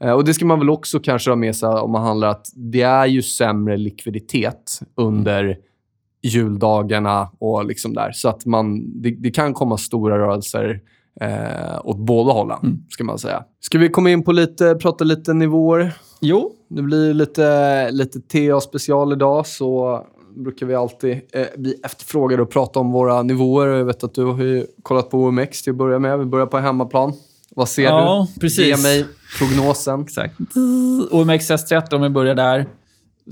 [0.00, 2.46] Eh, och Det ska man väl också kanske ha med sig om man handlar att
[2.54, 5.56] det är ju sämre likviditet under
[6.22, 8.12] juldagarna och liksom där.
[8.12, 10.80] Så att man, det, det kan komma stora rörelser
[11.20, 12.78] eh, åt båda hållen, Mm.
[12.88, 13.44] ska man säga.
[13.60, 15.94] Ska vi komma in på lite, prata lite nivåer?
[16.20, 20.00] Jo, Det blir lite, lite TA-special idag, så
[20.36, 23.66] brukar vi alltid eh, bli efterfrågade och prata om våra nivåer.
[23.68, 26.18] Jag vet att du har ju kollat på OMX till att börja med.
[26.18, 27.12] Vi börjar på hemmaplan.
[27.56, 28.40] Vad ser Ja, du?
[28.40, 28.66] precis.
[28.66, 29.06] Ge mig
[29.38, 30.00] prognosen.
[30.02, 30.34] exakt.
[31.10, 32.66] OMXS30, om vi börjar där,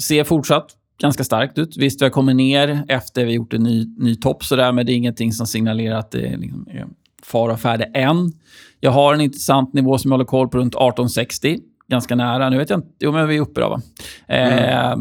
[0.00, 0.66] ser fortsatt
[1.00, 1.76] ganska starkt ut.
[1.76, 4.92] Visst, vi har kommit ner efter vi gjort en ny, ny topp, sådär, men det
[4.92, 6.86] är ingenting som signalerar att det liksom är
[7.22, 8.32] fara färde än.
[8.80, 11.58] Jag har en intressant nivå som jag håller koll på runt 1860.
[11.88, 12.50] Ganska nära.
[12.50, 12.88] Nu vet jag inte.
[12.98, 13.80] Jo, men vi är uppe då, va?
[14.28, 14.96] Eh, eh,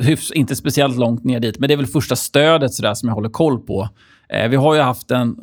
[0.00, 3.14] hyfs, inte speciellt långt ner dit, men det är väl första stödet sådär, som jag
[3.14, 3.88] håller koll på.
[4.28, 5.36] Eh, vi har ju haft en,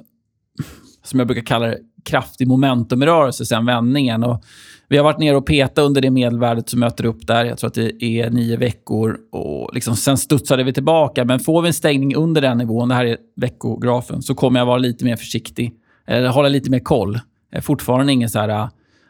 [1.04, 4.24] som jag brukar kalla det, kraftig momentumrörelse sen vändningen.
[4.24, 4.44] Och
[4.88, 7.46] vi har varit nere och petat under det medelvärdet som möter upp där.
[7.46, 9.18] Jag tror att det är nio veckor.
[9.32, 11.26] och liksom, Sen studsade vi tillbaka.
[11.26, 14.66] Men får vi en stängning under den nivån, det här är veckografen, så kommer jag
[14.66, 15.74] vara lite mer försiktig.
[16.08, 17.20] Eller hålla lite mer koll.
[17.62, 18.68] Fortfarande ingen så här äh,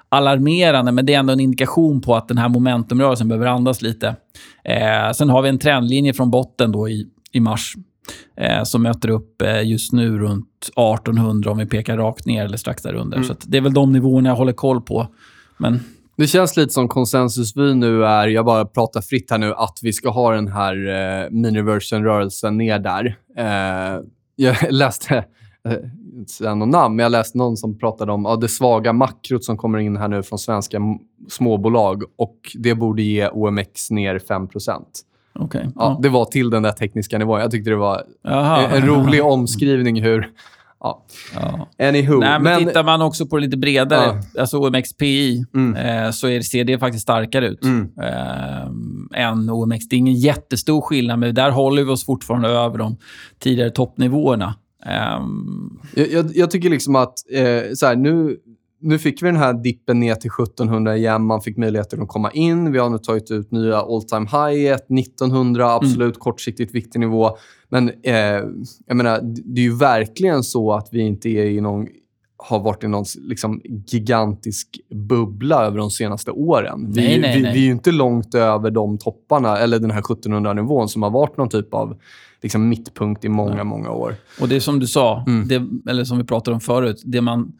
[0.09, 4.15] alarmerande, men det är ändå en indikation på att den här momentumrörelsen behöver andas lite.
[4.63, 7.75] Eh, sen har vi en trendlinje från botten då i, i mars
[8.37, 12.57] eh, som möter upp eh, just nu runt 1800 om vi pekar rakt ner eller
[12.57, 13.23] strax där under.
[13.23, 15.07] Så det är väl de nivåerna jag håller koll på.
[15.57, 15.79] Men
[16.17, 19.79] Det känns lite som konsensus vi nu är, jag bara pratar fritt här nu, att
[19.81, 23.17] vi ska ha den här eh, mini-version-rörelsen ner där.
[23.37, 24.01] Eh,
[24.35, 25.15] jag läste,
[25.67, 25.73] eh,
[26.13, 29.43] inte säga någon namn, men jag läste någon som pratade om ja, det svaga makrot
[29.43, 30.79] som kommer in här nu från svenska
[31.29, 34.47] småbolag och det borde ge OMX ner 5
[35.39, 35.69] okej.
[35.75, 37.39] ja, Det var till den där tekniska nivån.
[37.39, 38.67] Jag tyckte det var Jaha.
[38.69, 40.29] en, rolig omskrivning hur...
[40.79, 41.05] Ja.
[41.35, 41.67] Ja.
[41.87, 42.19] Anywho.
[42.19, 45.75] Nej, men, men, tittar man också på det lite bredare, alltså OMXPI, Mm.
[46.05, 47.89] eh, så är, ser det faktiskt starkare ut Mm.
[48.01, 49.87] eh, än OMX.
[49.89, 52.97] Det är ingen jättestor skillnad, men där håller vi oss fortfarande över de
[53.39, 54.55] tidigare toppnivåerna.
[54.85, 58.37] Ehm, Jag, jag, jag tycker liksom att eh, så här, nu,
[58.83, 61.25] nu fick vi den här dippen ner till 1700 igen.
[61.25, 62.71] Man fick möjligheten att komma in.
[62.71, 67.29] Vi har nu tagit ut nya all time high 1900, absolut kortsiktigt viktig nivå.
[67.69, 68.15] Men eh,
[68.87, 71.87] jag menar, det är ju verkligen så att vi inte är i någon
[72.37, 76.91] har varit i någon liksom, gigantisk bubbla över de senaste åren.
[76.93, 77.53] Vi, Nej, nej, vi, nej.
[77.53, 81.37] vi är ju inte långt över de topparna, eller den här 1700-nivån som har varit
[81.37, 81.97] någon typ av
[82.41, 84.15] liksom, mittpunkt i många, många år.
[84.41, 85.47] Och det är som du sa, Mm.
[85.47, 87.53] det, eller som vi pratade om förut, det man,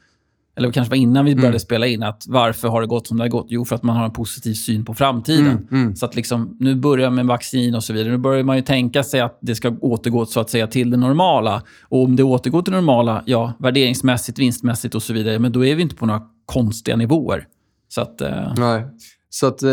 [0.58, 1.60] eller kanske var innan vi började Mm.
[1.60, 3.46] spela in, att varför har det gått som det har gått?
[3.50, 5.48] Jo, för att man har en positiv syn på framtiden.
[5.48, 5.96] Mm, mm.
[5.96, 8.12] Så att liksom, nu börjar med vaccin och så vidare.
[8.12, 10.98] Nu börjar man ju tänka sig att det ska återgå så att säga till det
[10.98, 11.62] normala.
[11.82, 15.66] Och om det återgår till det normala, ja, värderingsmässigt, vinstmässigt och så vidare, men då
[15.66, 17.48] är vi inte på några konstiga nivåer.
[17.90, 18.22] Så att...
[18.22, 18.84] Eh, Nej.
[19.30, 19.72] Så att, eh,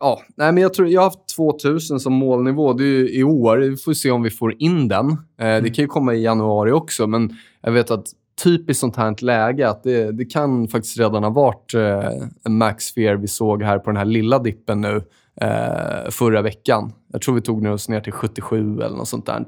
[0.00, 0.20] ja.
[0.36, 3.58] Nej, men jag, tror, jag har haft 2000 som målnivå det är ju i år.
[3.58, 5.10] Vi får se om vi får in den.
[5.10, 8.04] Eh, Det kan ju komma i januari också, men jag vet att
[8.42, 12.10] typiskt sånt här läge att det, det kan faktiskt redan ha varit eh,
[12.44, 15.02] en max fear vi såg här på den här lilla dippen nu
[15.40, 16.92] eh, förra veckan.
[17.12, 19.44] Jag tror vi tog oss ner till 77 eller något sånt där.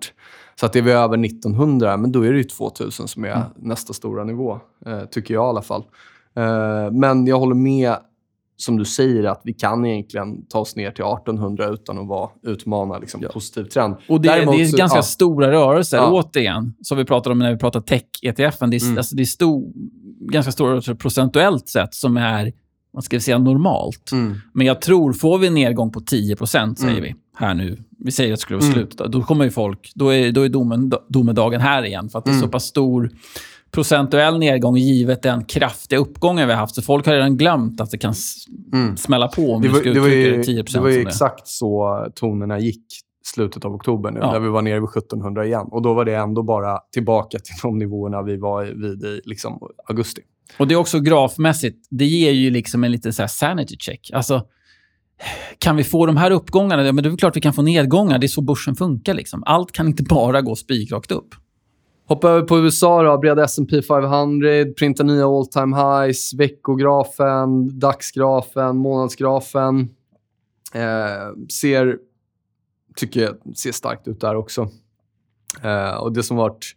[0.61, 3.93] Så att är vi över 1900, men då är det ju 2000 som är nästa
[3.93, 5.85] stora nivå, eh, tycker jag i alla fall.
[6.93, 7.97] Men jag håller med,
[8.61, 12.31] som du säger, att vi kan egentligen ta oss ner till 1800 utan att vara
[12.43, 13.97] utmana liksom, positiv trend.
[14.09, 15.03] Och det, Däremot det är så- ganska ja.
[15.03, 16.11] stora rörelser, Ja.
[16.11, 16.75] återigen.
[16.83, 18.71] Som vi pratade om när vi pratade tech-ETFen.
[18.71, 18.99] Det är, Mm.
[18.99, 19.73] alltså, det är stor,
[20.33, 22.53] ganska stora rörelser procentuellt sett som är,
[22.93, 24.13] vad ska säga, normalt.
[24.13, 24.35] Mm.
[24.55, 27.03] Men jag tror, får vi en nedgång på 10% säger Mm.
[27.05, 27.79] vi, här nu.
[27.99, 28.75] Vi säger att det skulle vara Mm.
[28.75, 28.99] slut.
[28.99, 32.09] Då, då kommer ju folk, då är, då är domen, domedagen här igen.
[32.09, 32.43] För att det är Mm.
[32.43, 33.11] så pass stor
[33.71, 36.75] procentuell nedgång givet den kraftiga uppgången vi har haft.
[36.75, 38.15] Så folk har redan glömt att det kan
[38.73, 38.97] Mm.
[38.97, 41.01] smälla på om Det vi var, ska det, var ju, det 10 det var ju
[41.01, 42.85] exakt så tonerna gick
[43.35, 44.33] slutet av oktober nu, Ja.
[44.33, 45.67] där vi var nere vid 1700 igen.
[45.71, 49.59] Och då var det ändå bara tillbaka till de nivåerna vi var vid i liksom,
[49.89, 50.21] augusti.
[50.59, 51.87] Och det är också grafmässigt.
[51.91, 54.11] Det ger ju liksom en liten så sanity check.
[54.13, 54.43] Alltså,
[55.59, 56.85] kan vi få de här uppgångarna?
[56.87, 58.19] Ja, men det är klart vi kan få nedgångar.
[58.19, 59.15] Det är så börsen funkar.
[59.15, 59.43] Liksom.
[59.47, 61.29] Allt kan inte bara gå spikrakt upp.
[62.11, 63.19] Hoppa över på USA då.
[63.19, 64.49] Breda S&P 500,
[64.79, 69.89] printa nya all time highs, veckografen, dagsgrafen, månadsgrafen.
[70.75, 71.99] Eh, ser,
[72.97, 74.69] tycker jag, ser starkt ut där också.
[75.63, 76.77] Eh, och det som varit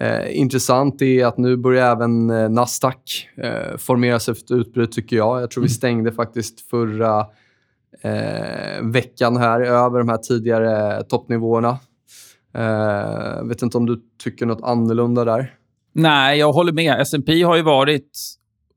[0.00, 4.92] eh, intressant är att nu börjar även eh, Nasdaq eh, formera sig för ett utbryt,
[4.92, 5.42] tycker jag.
[5.42, 7.26] Jag tror vi stängde faktiskt förra
[8.02, 11.78] eh, veckan här över de här tidigare toppnivåerna.
[12.58, 15.54] Eh, vet inte om du tycker något annorlunda där?
[15.92, 17.00] Nej, jag håller med.
[17.00, 18.10] S&P har ju varit,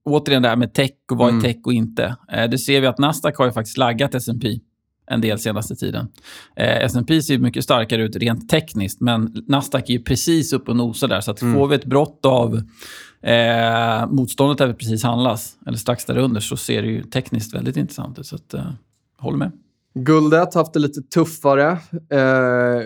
[0.06, 1.40] återigen det här med tech och vad Mm.
[1.40, 2.16] är tech och inte.
[2.32, 4.60] Eh, det ser vi att Nasdaq har ju faktiskt laggat S&P
[5.08, 6.08] en del senaste tiden.
[6.56, 10.70] Eh, S&P ser ju mycket starkare ut rent tekniskt, men Nasdaq är ju precis upp
[10.70, 11.22] och nosar där.
[11.22, 11.54] Så att Mm.
[11.56, 12.62] får vi ett brott av
[13.24, 17.78] eh, motståndet där vi precis handlas, eller strax därunder, så ser det ju tekniskt väldigt
[17.78, 18.26] intressant ut.
[18.26, 18.66] Så att, eh,
[19.18, 19.52] håller med.
[19.94, 21.70] Guldet haft det lite tuffare.
[22.10, 22.82] Eh,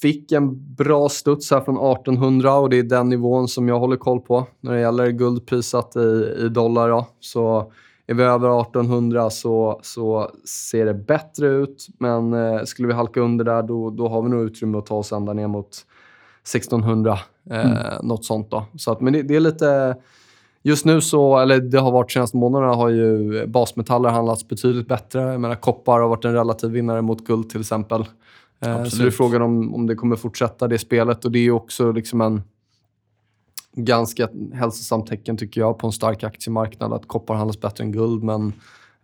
[0.00, 3.96] fick en bra studs här från 1800 och det är den nivån som jag håller
[3.96, 6.88] koll på när det gäller guld prissatt i, i dollar.
[6.88, 7.06] Då.
[7.20, 7.72] Så
[8.06, 11.86] är vi över 1800 så, så ser det bättre ut.
[11.98, 14.94] Men eh, skulle vi halka under där då, då har vi nog utrymme att ta
[14.94, 15.76] oss ända ner mot
[16.42, 17.18] 1600.
[17.50, 18.64] Eh, Något sånt då.
[18.76, 19.96] Så att, men det, det är lite...
[20.66, 25.20] Just nu så, eller det har varit senaste månaderna, har ju basmetaller handlats betydligt bättre.
[25.20, 28.00] Jag menar, koppar har varit en relativ vinnare mot guld till exempel.
[28.00, 28.06] Eh,
[28.60, 29.04] Så Absolut.
[29.04, 31.24] det är frågan om, om det kommer fortsätta det spelet.
[31.24, 32.42] Och det är också liksom en
[33.76, 38.22] ganska hälsosamt tecken tycker jag på en stark aktiemarknad att koppar handlas bättre än guld.
[38.22, 38.46] Men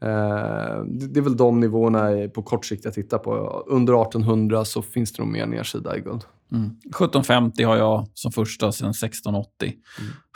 [0.01, 3.33] eh, det, är väl de nivåerna på kort sikt jag tittar på.
[3.67, 6.25] Under 1800 så finns det nog mer nedsida i guld.
[6.53, 6.67] Mm.
[6.67, 9.73] 1750 har jag som första sedan 1680.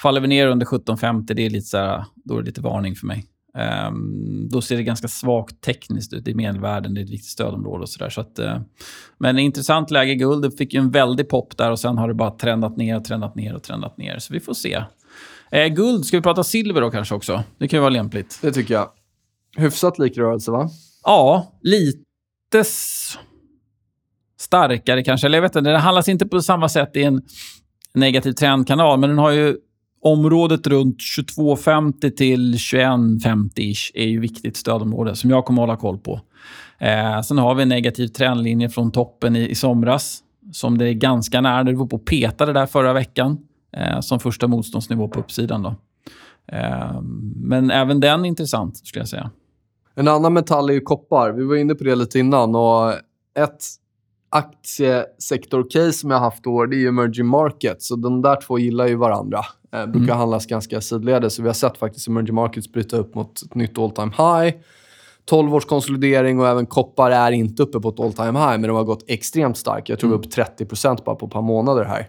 [0.02, 2.94] Faller vi ner under 1750, det är lite så här, då är det lite varning
[2.94, 3.24] för mig.
[3.58, 6.24] Ehm, då ser det ganska svagt tekniskt ut.
[6.24, 8.10] Det är medelvärden, det är ett viktigt stödområde och sådär.
[8.10, 8.60] Så att, eh,
[9.18, 10.42] men intressant läge guld.
[10.42, 13.04] Det fick ju en väldig pop där och sen har det bara trendat ner och
[13.04, 14.18] trendat ner och trendat ner.
[14.18, 14.84] Så vi får se.
[15.50, 17.42] Eh, guld, ska vi prata silver då kanske också?
[17.58, 18.38] Det kan ju vara lämpligt.
[18.42, 18.88] Det tycker jag.
[19.56, 20.70] Hyfsat lik rörelse, va?
[21.04, 22.64] Ja, lite
[24.39, 25.26] starkare kanske.
[25.26, 27.22] Eller jag vet inte, den handlas inte på samma sätt i en
[27.95, 29.57] negativ trendkanal, men den har ju
[30.03, 35.99] området runt 22,50 till 21,50-ish är ju viktigt stödområde som jag kommer att hålla koll
[35.99, 36.20] på.
[36.78, 40.22] Eh, sen har vi en negativ trendlinje från toppen i, i somras
[40.53, 41.64] som det är ganska nära.
[41.64, 43.39] Det var på att peta det där förra veckan
[43.76, 45.62] eh, som första motståndsnivå på uppsidan.
[45.62, 45.74] Då.
[46.53, 47.01] Eh,
[47.37, 49.30] men även den är intressant, skulle jag säga.
[49.95, 51.32] En annan metall är ju koppar.
[51.32, 52.55] Vi var inne på det lite innan.
[52.55, 52.93] Och
[53.39, 53.64] ett
[54.31, 57.89] aktiesektor-case som jag haft i år, det är ju emerging markets.
[57.89, 59.41] Så de där två gillar ju varandra.
[59.72, 60.18] Eh, brukar Mm.
[60.18, 61.35] handlas ganska sidledes.
[61.35, 64.55] Så vi har sett faktiskt emerging markets bryta upp mot ett nytt all time high.
[65.24, 68.62] 12 års konsolidering och även koppar är inte uppe på ett all time high, men
[68.62, 69.89] de har gått extremt starkt.
[69.89, 72.07] Jag tror vi är upp 30 bara på ett par månader här.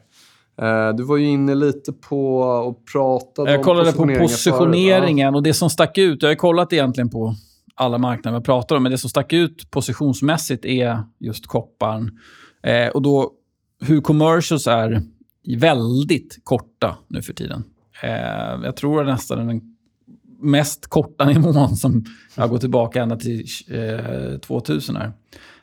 [0.61, 5.35] Eh, du var ju inne lite på och pratade Jag om kollade på positioneringen förut.
[5.37, 7.33] och det som stack ut, jag har kollat egentligen på
[7.77, 12.19] alla marknader vi pratar om, men det som stack ut positionsmässigt är just kopparn.
[12.63, 13.31] Eh, och då
[13.79, 15.01] hur commercials är
[15.57, 17.63] väldigt korta nu för tiden.
[18.03, 19.61] Eh, jag tror nästan den
[20.39, 22.05] mest korta nivån som
[22.35, 25.11] jag går tillbaka ända till eh, 2000 här.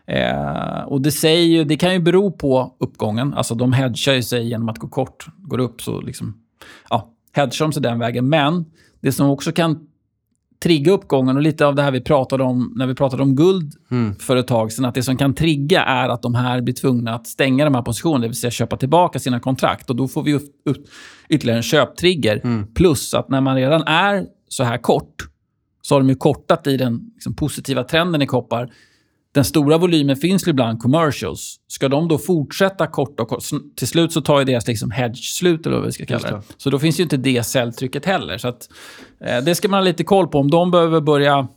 [0.07, 3.35] Eh, och det, säger ju, det kan ju bero på uppgången.
[3.35, 5.27] Alltså de hedgar ju sig genom att gå kort.
[5.39, 6.39] Går det upp så liksom,
[6.91, 8.29] ja, hedgar de sig den vägen.
[8.29, 8.65] Men
[9.01, 9.87] det som också kan
[10.63, 13.73] trigga uppgången och lite av det här vi pratade om när vi pratade om guld
[13.91, 14.15] Mm.
[14.17, 17.15] för ett tag sedan, att det som kan trigga är att de här blir tvungna
[17.15, 19.91] att stänga de här positionerna, det vill säga köpa tillbaka sina kontrakt.
[19.91, 20.87] Och då får vi upp, upp
[21.29, 22.41] ytterligare en köptrigger.
[22.45, 22.67] Mm.
[22.75, 25.29] Plus att när man redan är så här kort,
[25.83, 28.71] så har de ju kortat i den liksom, positiva trenden i koppar.
[29.35, 31.57] Den stora volymen finns ju bland commercials.
[31.68, 33.43] Ska de då fortsätta korta och korta,
[33.76, 36.43] till slut så tar ju deras liksom hedge slut, eller vad vi ska kalla det.
[36.57, 38.39] Så då finns ju inte det säljtrycket heller.
[38.39, 38.68] Så att,
[39.20, 40.39] eh, det ska man ha lite koll på.
[40.39, 41.49] Om de behöver börja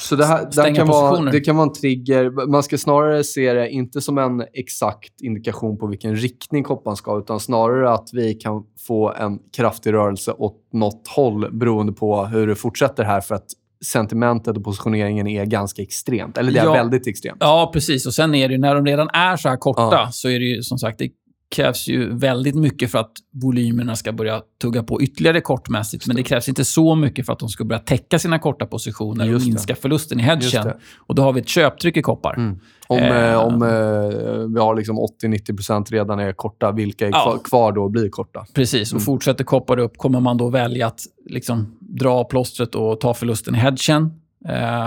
[0.00, 2.46] så det, här, det, kan vara, det kan vara en trigger.
[2.46, 7.18] Man ska snarare se det inte som en exakt indikation på vilken riktning kopparn ska,
[7.18, 12.46] utan snarare att vi kan få en kraftig rörelse åt något håll beroende på hur
[12.46, 13.20] det fortsätter här.
[13.20, 13.46] För att
[13.84, 16.38] sentimentet och positioneringen är ganska extremt.
[16.38, 17.36] Eller det är ja, väldigt extremt.
[17.40, 18.06] Ja, precis.
[18.06, 20.08] Och sen är det när de redan är så här korta, ja.
[20.12, 21.08] så är det ju som sagt, det
[21.50, 23.12] krävs ju väldigt mycket för att
[23.42, 26.06] volymerna ska börja tugga på ytterligare kortmässigt.
[26.06, 29.24] Men det krävs inte så mycket för att de ska börja täcka sina korta positioner
[29.26, 29.80] Just och minska det.
[29.80, 30.72] förlusten i hedgen.
[30.96, 32.34] Och då har vi ett köptryck i koppar.
[32.34, 32.58] Mm.
[32.86, 37.38] Om, eh, om eh, vi har liksom 80-90% redan är korta, vilka är ja.
[37.44, 38.46] kvar då och blir korta?
[38.54, 39.04] Precis, och mm.
[39.04, 43.58] fortsätter koppar upp kommer man då välja att liksom dra plåstret och ta förlusten i
[43.58, 44.20] hedgen.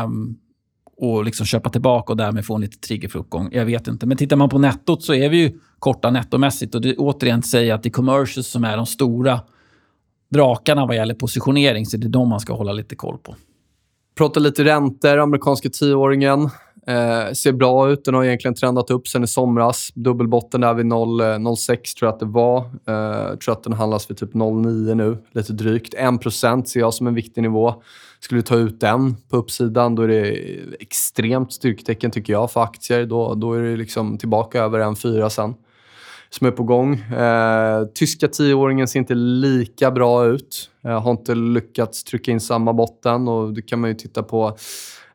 [0.06, 0.38] Um,
[0.98, 3.50] och liksom köpa tillbaka och därmed få en lite trigger för uppgång.
[3.52, 4.06] Jag vet inte.
[4.06, 6.76] Men tittar man på nettot så är vi ju korta nettomässigt.
[6.76, 9.40] Och det återigen säger att det är commercials som är de stora
[10.32, 11.86] drakarna vad gäller positionering.
[11.86, 13.36] Så det är de man ska hålla lite koll på.
[14.18, 15.18] Prata lite räntor.
[15.18, 16.50] Amerikanska tioåringen
[16.88, 18.06] eh, ser bra ut.
[18.06, 19.92] Den har egentligen trendat upp sen i somras.
[19.96, 22.58] Dubbelbotten där vid 0,06 eh, tror jag att det var.
[22.60, 25.94] Eh, tror att den handlas vid typ 0,9 nu, lite drygt.
[25.94, 27.74] 1% ser jag som en viktig nivå.
[28.20, 30.38] Skulle du ta ut den på uppsidan, då är det
[30.80, 33.06] extremt styrketecken tycker jag för aktier.
[33.06, 35.54] Då, då är det liksom tillbaka över en fyra sen
[36.30, 36.94] som är på gång.
[36.96, 40.70] Eh, tyska tioåringen ser inte lika bra ut.
[40.84, 44.58] Eh, har inte lyckats trycka in samma botten och det kan man ju titta på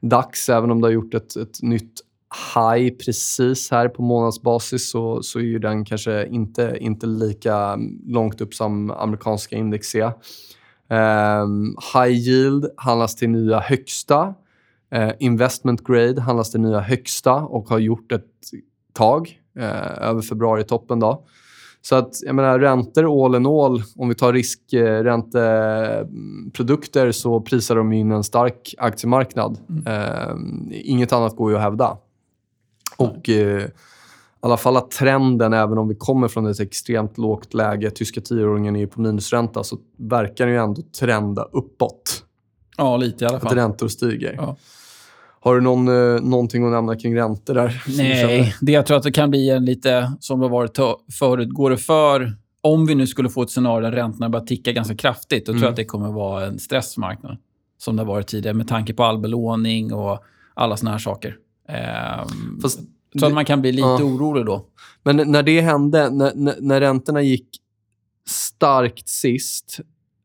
[0.01, 2.01] DAX, även om det har gjort ett, ett nytt
[2.55, 8.41] high precis här på månadsbasis så, så är ju den kanske inte, inte lika långt
[8.41, 10.13] upp som amerikanska index är.
[10.91, 14.35] Um, high yield handlas till nya högsta.
[14.95, 18.25] Uh, investment grade handlas till nya högsta och har gjort ett
[18.93, 21.01] tag uh, över februari-toppen.
[21.01, 21.27] Då.
[21.83, 27.93] Så att, jag menar, räntor all in all, om vi tar riskränteprodukter så prisar de
[27.93, 29.59] in en stark aktiemarknad.
[29.69, 29.87] Mm.
[29.87, 30.37] Uh,
[30.71, 31.97] inget annat går ju att hävda.
[32.97, 33.67] Och i
[34.41, 38.77] alla fall att trenden, även om vi kommer från ett extremt lågt läge, tyska tioåringen
[38.77, 42.25] är på minusränta, så verkar den ju ändå trenda uppåt.
[42.77, 43.49] Ja, lite i alla fall.
[43.49, 44.35] Att räntor stiger.
[44.37, 44.57] Ja.
[45.49, 47.83] Har du någon, eh, någonting att nämna kring räntor där?
[47.97, 50.79] Nej, det jag tror att det kan bli en lite, som det har varit
[51.19, 52.37] förut, går det för...
[52.61, 55.57] Om vi nu skulle få ett scenario där räntorna börjar ticka ganska kraftigt, då tror
[55.57, 55.71] jag mm.
[55.71, 57.37] att det kommer vara en stressmarknad.
[57.79, 60.25] Som det har varit tidigare, med tanke på all belåning och
[60.55, 61.37] alla såna här saker.
[61.69, 62.81] Um, Fast
[63.19, 64.03] så att man kan bli lite ja.
[64.03, 64.67] orolig då.
[65.03, 67.49] Men när det hände, när, när, när räntorna gick
[68.29, 69.81] starkt sist,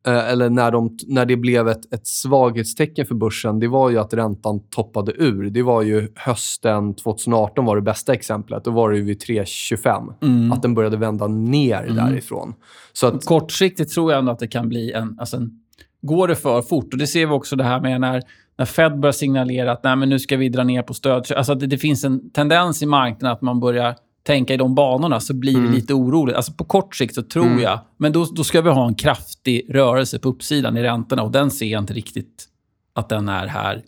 [0.07, 4.13] eller när, de, när det blev ett, ett svaghetstecken för börsen, det var ju att
[4.13, 5.49] räntan toppade ur.
[5.49, 8.63] Det var ju hösten 2018 var det bästa exemplet.
[8.63, 10.13] Då var det ju vid 3,25.
[10.21, 10.51] Mm.
[10.51, 11.95] Att den började vända ner mm.
[11.95, 12.53] därifrån.
[12.93, 15.17] Så att, Kortsiktigt tror jag ändå att det kan bli en...
[15.19, 15.59] Alltså en
[16.01, 18.21] går det för fort, och det ser vi också det här med när
[18.57, 21.31] när Fed börjar signalera att Nej, men nu ska vi dra ner på stöd.
[21.35, 25.19] Alltså det, det finns en tendens i marknaden att man börjar tänka i de banorna
[25.19, 25.65] så blir mm.
[25.65, 26.35] det lite oroligt.
[26.35, 27.59] Alltså på kort sikt så tror mm.
[27.59, 31.31] jag, men då, då ska vi ha en kraftig rörelse på uppsidan i räntorna och
[31.31, 32.47] den ser jag inte riktigt
[32.93, 33.83] att den är här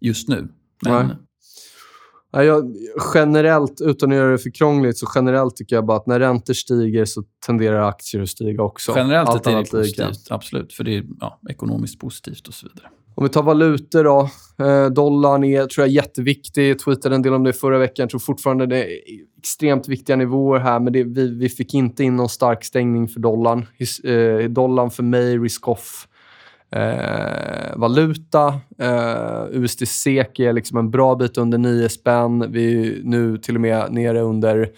[0.00, 0.48] just nu.
[0.82, 1.06] Men...
[1.06, 1.16] Nej.
[2.32, 2.76] Ja, jag,
[3.14, 6.54] generellt, utan att göra det för krångligt, så generellt tycker jag bara att när räntor
[6.54, 8.92] stiger så tenderar aktier att stiga också.
[8.96, 10.72] Generellt Allt är det positivt, absolut.
[10.72, 12.90] För det är ja, ekonomiskt positivt och så vidare.
[13.14, 14.30] Om vi tar valutor då.
[14.66, 16.70] Eh, dollarn är, tror jag, jätteviktig.
[16.70, 18.02] Jag tweetade en del om det förra veckan.
[18.02, 18.98] Jag tror fortfarande det är
[19.38, 23.20] extremt viktiga nivåer här, men det, vi, vi fick inte in någon stark stängning för
[23.20, 23.66] dollarn.
[23.78, 26.06] His, eh, dollarn för mig, risk-off.
[26.72, 28.60] Eh, valuta.
[28.78, 32.52] Eh, USD-SEK är liksom en bra bit under 9 spänn.
[32.52, 34.70] Vi är nu till och med nere under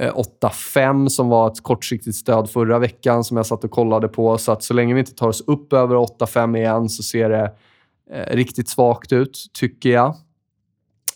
[0.00, 4.38] eh, 8,5 som var ett kortsiktigt stöd förra veckan som jag satt och kollade på.
[4.38, 7.52] Så att så länge vi inte tar oss upp över 8,5 igen så ser det
[8.12, 10.14] riktigt svagt ut, tycker jag.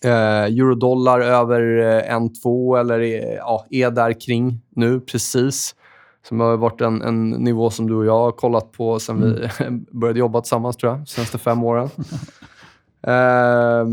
[0.05, 3.01] Eh, Eurodollar över 1,2 eh, eller
[3.37, 5.75] ja, är där kring nu precis.
[6.29, 9.49] Som har varit en, en nivå som du och jag har kollat på sen mm.
[9.59, 11.91] vi började jobba tillsammans, tror jag, de senaste fem åren.
[13.07, 13.87] Eh,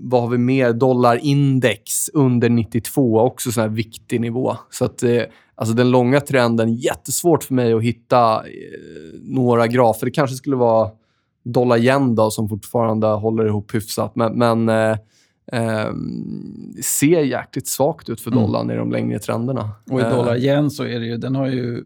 [0.00, 0.72] vad har vi mer?
[0.72, 4.56] Dollarindex under 92, också en viktig nivå.
[4.70, 5.22] Så att, eh,
[5.54, 10.06] alltså den långa trenden, jättesvårt för mig att hitta eh, några grafer.
[10.06, 10.90] Det kanske skulle vara
[11.44, 14.16] dollar yen då, som fortfarande håller ihop hyfsat.
[14.16, 14.98] Men, men eh,
[15.52, 15.92] eh,
[16.82, 18.42] ser jäkligt svagt ut för mm.
[18.42, 18.76] dollarn mm.
[18.76, 19.70] i de längre trenderna.
[19.90, 21.84] Och i dollar yen så är det ju, den har ju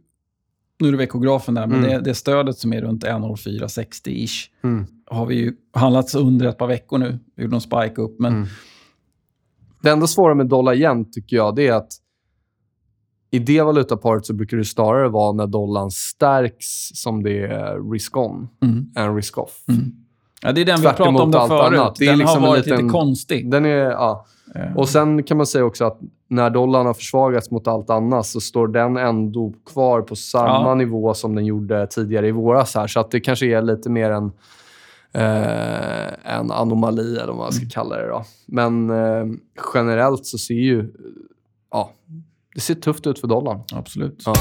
[0.80, 1.90] nu är det veckografen där, men mm.
[1.90, 4.86] det, det stödet som är runt 1,0460-ish mm.
[5.06, 7.18] har vi ju handlats under ett par veckor nu.
[7.36, 8.46] Vi gjorde någon spike upp, men mm.
[9.82, 11.92] Det enda svåra med dollar yen tycker jag, det är att
[13.34, 18.48] i det valutaparet så brukar det snarare vara när dollarn stärks som det är risk-on
[18.62, 18.86] Mm.
[18.96, 19.64] än risk-off.
[19.68, 19.92] Mm.
[20.42, 21.78] Ja, det är den vi Tvärt pratade om allt förut.
[21.78, 21.96] annat.
[21.96, 23.50] Det är den liksom har varit liten- lite konstig.
[23.50, 24.26] Den är, ja.
[24.54, 28.26] Eh, Och sen kan man säga också att när dollarn har försvagats mot allt annat
[28.26, 30.74] så står den ändå kvar på samma Ja.
[30.74, 32.74] nivå som den gjorde tidigare i våras.
[32.74, 32.86] Här.
[32.86, 34.32] Så att det kanske är lite mer en,
[35.14, 37.52] eh, en anomali, eller vad man Mm.
[37.52, 38.08] ska kalla det.
[38.08, 38.24] Då.
[38.46, 39.26] Men eh,
[39.74, 40.92] generellt så ser ju...
[41.70, 41.90] Ja,
[42.54, 43.60] det ser tufft ut för dollarn.
[43.72, 44.22] Absolut.
[44.26, 44.34] Ja.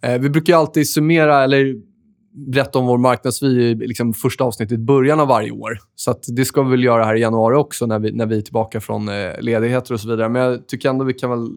[0.00, 1.74] Eh, vi brukar alltid summera eller
[2.52, 5.78] berätta om vår marknadsvy i liksom första avsnittet i början av varje år.
[5.94, 8.42] Så det ska vi väl göra här i januari också när vi, när vi är
[8.42, 10.28] tillbaka från eh, ledigheter och så vidare.
[10.28, 11.48] Men jag tycker ändå vi kan väl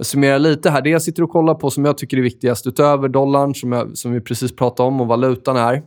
[0.00, 0.82] summera lite här.
[0.82, 3.98] Det jag sitter och kollar på som jag tycker är viktigast utöver dollarn som, jag,
[3.98, 5.82] som vi precis pratade om och valutan här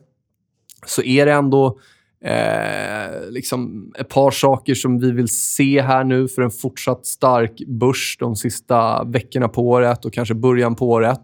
[0.85, 1.79] så är det ändå
[2.25, 7.61] eh, liksom ett par saker som vi vill se här nu för en fortsatt stark
[7.67, 11.23] börs de sista veckorna på året och kanske början på året.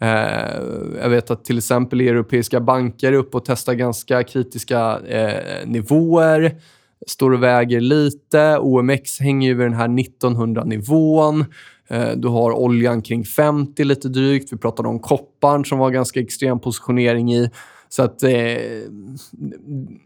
[0.00, 0.62] Eh,
[1.02, 6.56] jag vet att till exempel europeiska banker är uppe och testar ganska kritiska eh, nivåer.
[7.06, 8.58] Står och väger lite.
[8.58, 11.44] OMX hänger ju vid den här 1900-nivån.
[11.88, 14.52] Eh, du har oljan kring 50 lite drygt.
[14.52, 17.50] Vi pratade om kopparn som var ganska extrem positionering i.
[17.94, 18.30] Så att eh,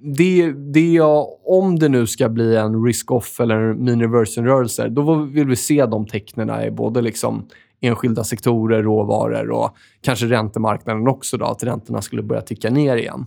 [0.00, 5.14] det, det jag, om det nu ska bli en risk-off eller en mean reversion-rörelse, då
[5.14, 7.48] vill vi se de tecknen i både liksom
[7.80, 13.26] enskilda sektorer, råvaror och kanske räntemarknaden också, då, att räntorna skulle börja ticka ner igen.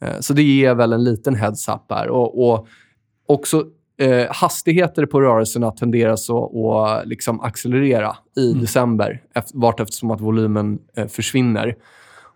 [0.00, 2.08] Eh, så det ger väl en liten heads-up här.
[2.08, 2.66] Och, och
[3.26, 3.64] också
[3.98, 10.20] eh, hastigheter på rörelserna tenderar så att liksom accelerera i december, efter, vart eftersom att
[10.20, 11.76] volymen eh, försvinner.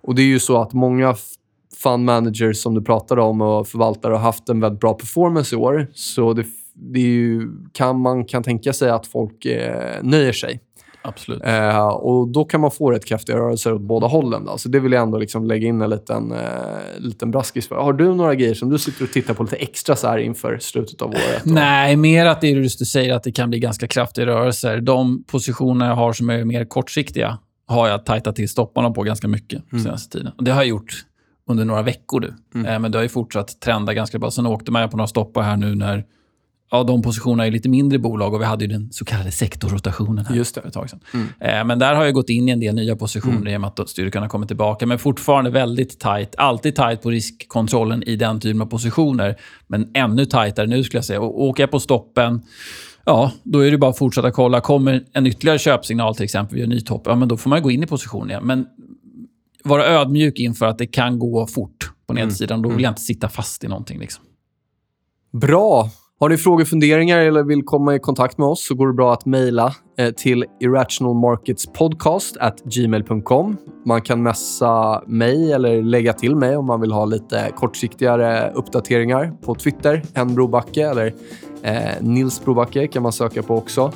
[0.02, 1.14] Och det är ju så att många
[1.82, 5.58] fund managers som du pratade om och förvaltare har haft en väldigt bra performance i
[5.58, 5.86] år.
[5.94, 10.60] Så det, det är ju, kan, man kan tänka sig att folk eh, nöjer sig.
[11.04, 11.42] Absolut.
[11.44, 14.44] Eh, och Då kan man få rätt kraftiga rörelser åt båda hållen.
[14.44, 14.58] Då.
[14.58, 16.38] Så det vill jag ändå liksom lägga in en liten, eh,
[16.98, 17.76] liten braskis för.
[17.76, 20.58] Har du några grejer som du sitter och tittar på lite extra så här inför
[20.60, 21.42] slutet av året?
[21.44, 24.26] Och- Nej, mer att det är just du säger att det kan bli ganska kraftiga
[24.26, 24.80] rörelser.
[24.80, 29.28] De positioner jag har som är mer kortsiktiga har jag tajtat till stopparna på ganska
[29.28, 30.32] mycket på senaste tiden.
[30.38, 31.04] Och det har jag gjort
[31.52, 32.68] under några veckor nu.
[32.68, 34.30] Eh, men det har ju fortsatt trenda ganska bra.
[34.30, 36.04] Sen åkte man på några stoppar här nu när
[36.72, 40.26] ja, de positionerna är lite mindre bolag och vi hade ju den så kallade sektorrotationen
[40.26, 40.60] här Just det.
[40.60, 41.00] för ett tag sedan.
[41.40, 43.70] Eh, men där har jag gått in i en del nya positioner i och med
[43.76, 44.86] att styrkan har kommit tillbaka.
[44.86, 46.34] Men fortfarande väldigt tight.
[46.38, 49.36] Alltid tight på riskkontrollen i den typen av positioner.
[49.66, 51.20] Men ännu tightare nu skulle jag säga.
[51.20, 52.42] Och åker jag på stoppen,
[53.04, 54.60] ja, då är det bara att fortsätta kolla.
[54.60, 57.62] Kommer en ytterligare köpsignal till exempel vid en ny topp, ja, men då får man
[57.62, 58.46] gå in i positionen igen.
[58.46, 58.66] Men
[59.64, 62.62] vara ödmjuk inför att det kan gå fort på nedsidan.
[62.62, 63.98] Då vill jag inte sitta fast i någonting.
[63.98, 64.24] Liksom.
[65.32, 65.90] Bra.
[66.20, 69.12] Har ni frågor, funderingar eller vill komma i kontakt med oss så går det bra
[69.12, 73.56] att mejla eh, till irrationalmarketspodcast@gmail.com.
[73.86, 79.32] Man kan messa mig eller lägga till mig om man vill ha lite kortsiktigare uppdateringar
[79.44, 80.02] på Twitter.
[80.14, 81.14] En Brobacke eller
[81.62, 83.92] eh, Nils Brobacke kan man söka på också.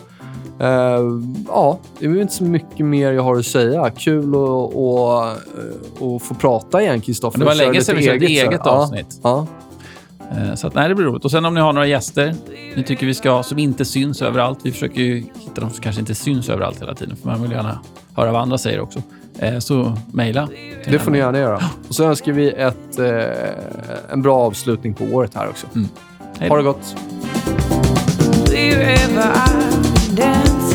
[0.61, 1.01] Eh,
[1.49, 3.91] ja, det är inte så mycket mer jag har att säga.
[3.91, 5.25] Kul att och,
[6.01, 7.39] och få prata igen, Kristoffer.
[7.39, 9.21] Det var länge sedan vi körde eget Ja, avsnitt.
[9.23, 9.47] Ja,
[10.31, 11.25] Eh, Så att, nej, det blir roligt.
[11.25, 12.35] Och sen om ni har några gäster
[12.77, 14.59] ni tycker vi ska ha som inte syns överallt.
[14.63, 17.17] Vi försöker ju hitta de som kanske inte syns överallt hela tiden.
[17.17, 17.79] För man vill gärna
[18.15, 19.03] höra vad andra säger också.
[19.39, 20.49] Eh, Så mejla.
[20.85, 21.61] Det får ni gärna göra.
[21.89, 25.67] Och så önskar vi ett, eh, en bra avslutning på året här också.
[26.39, 26.63] Hej Ha då.
[26.63, 26.97] det gott.
[30.17, 30.66] dance.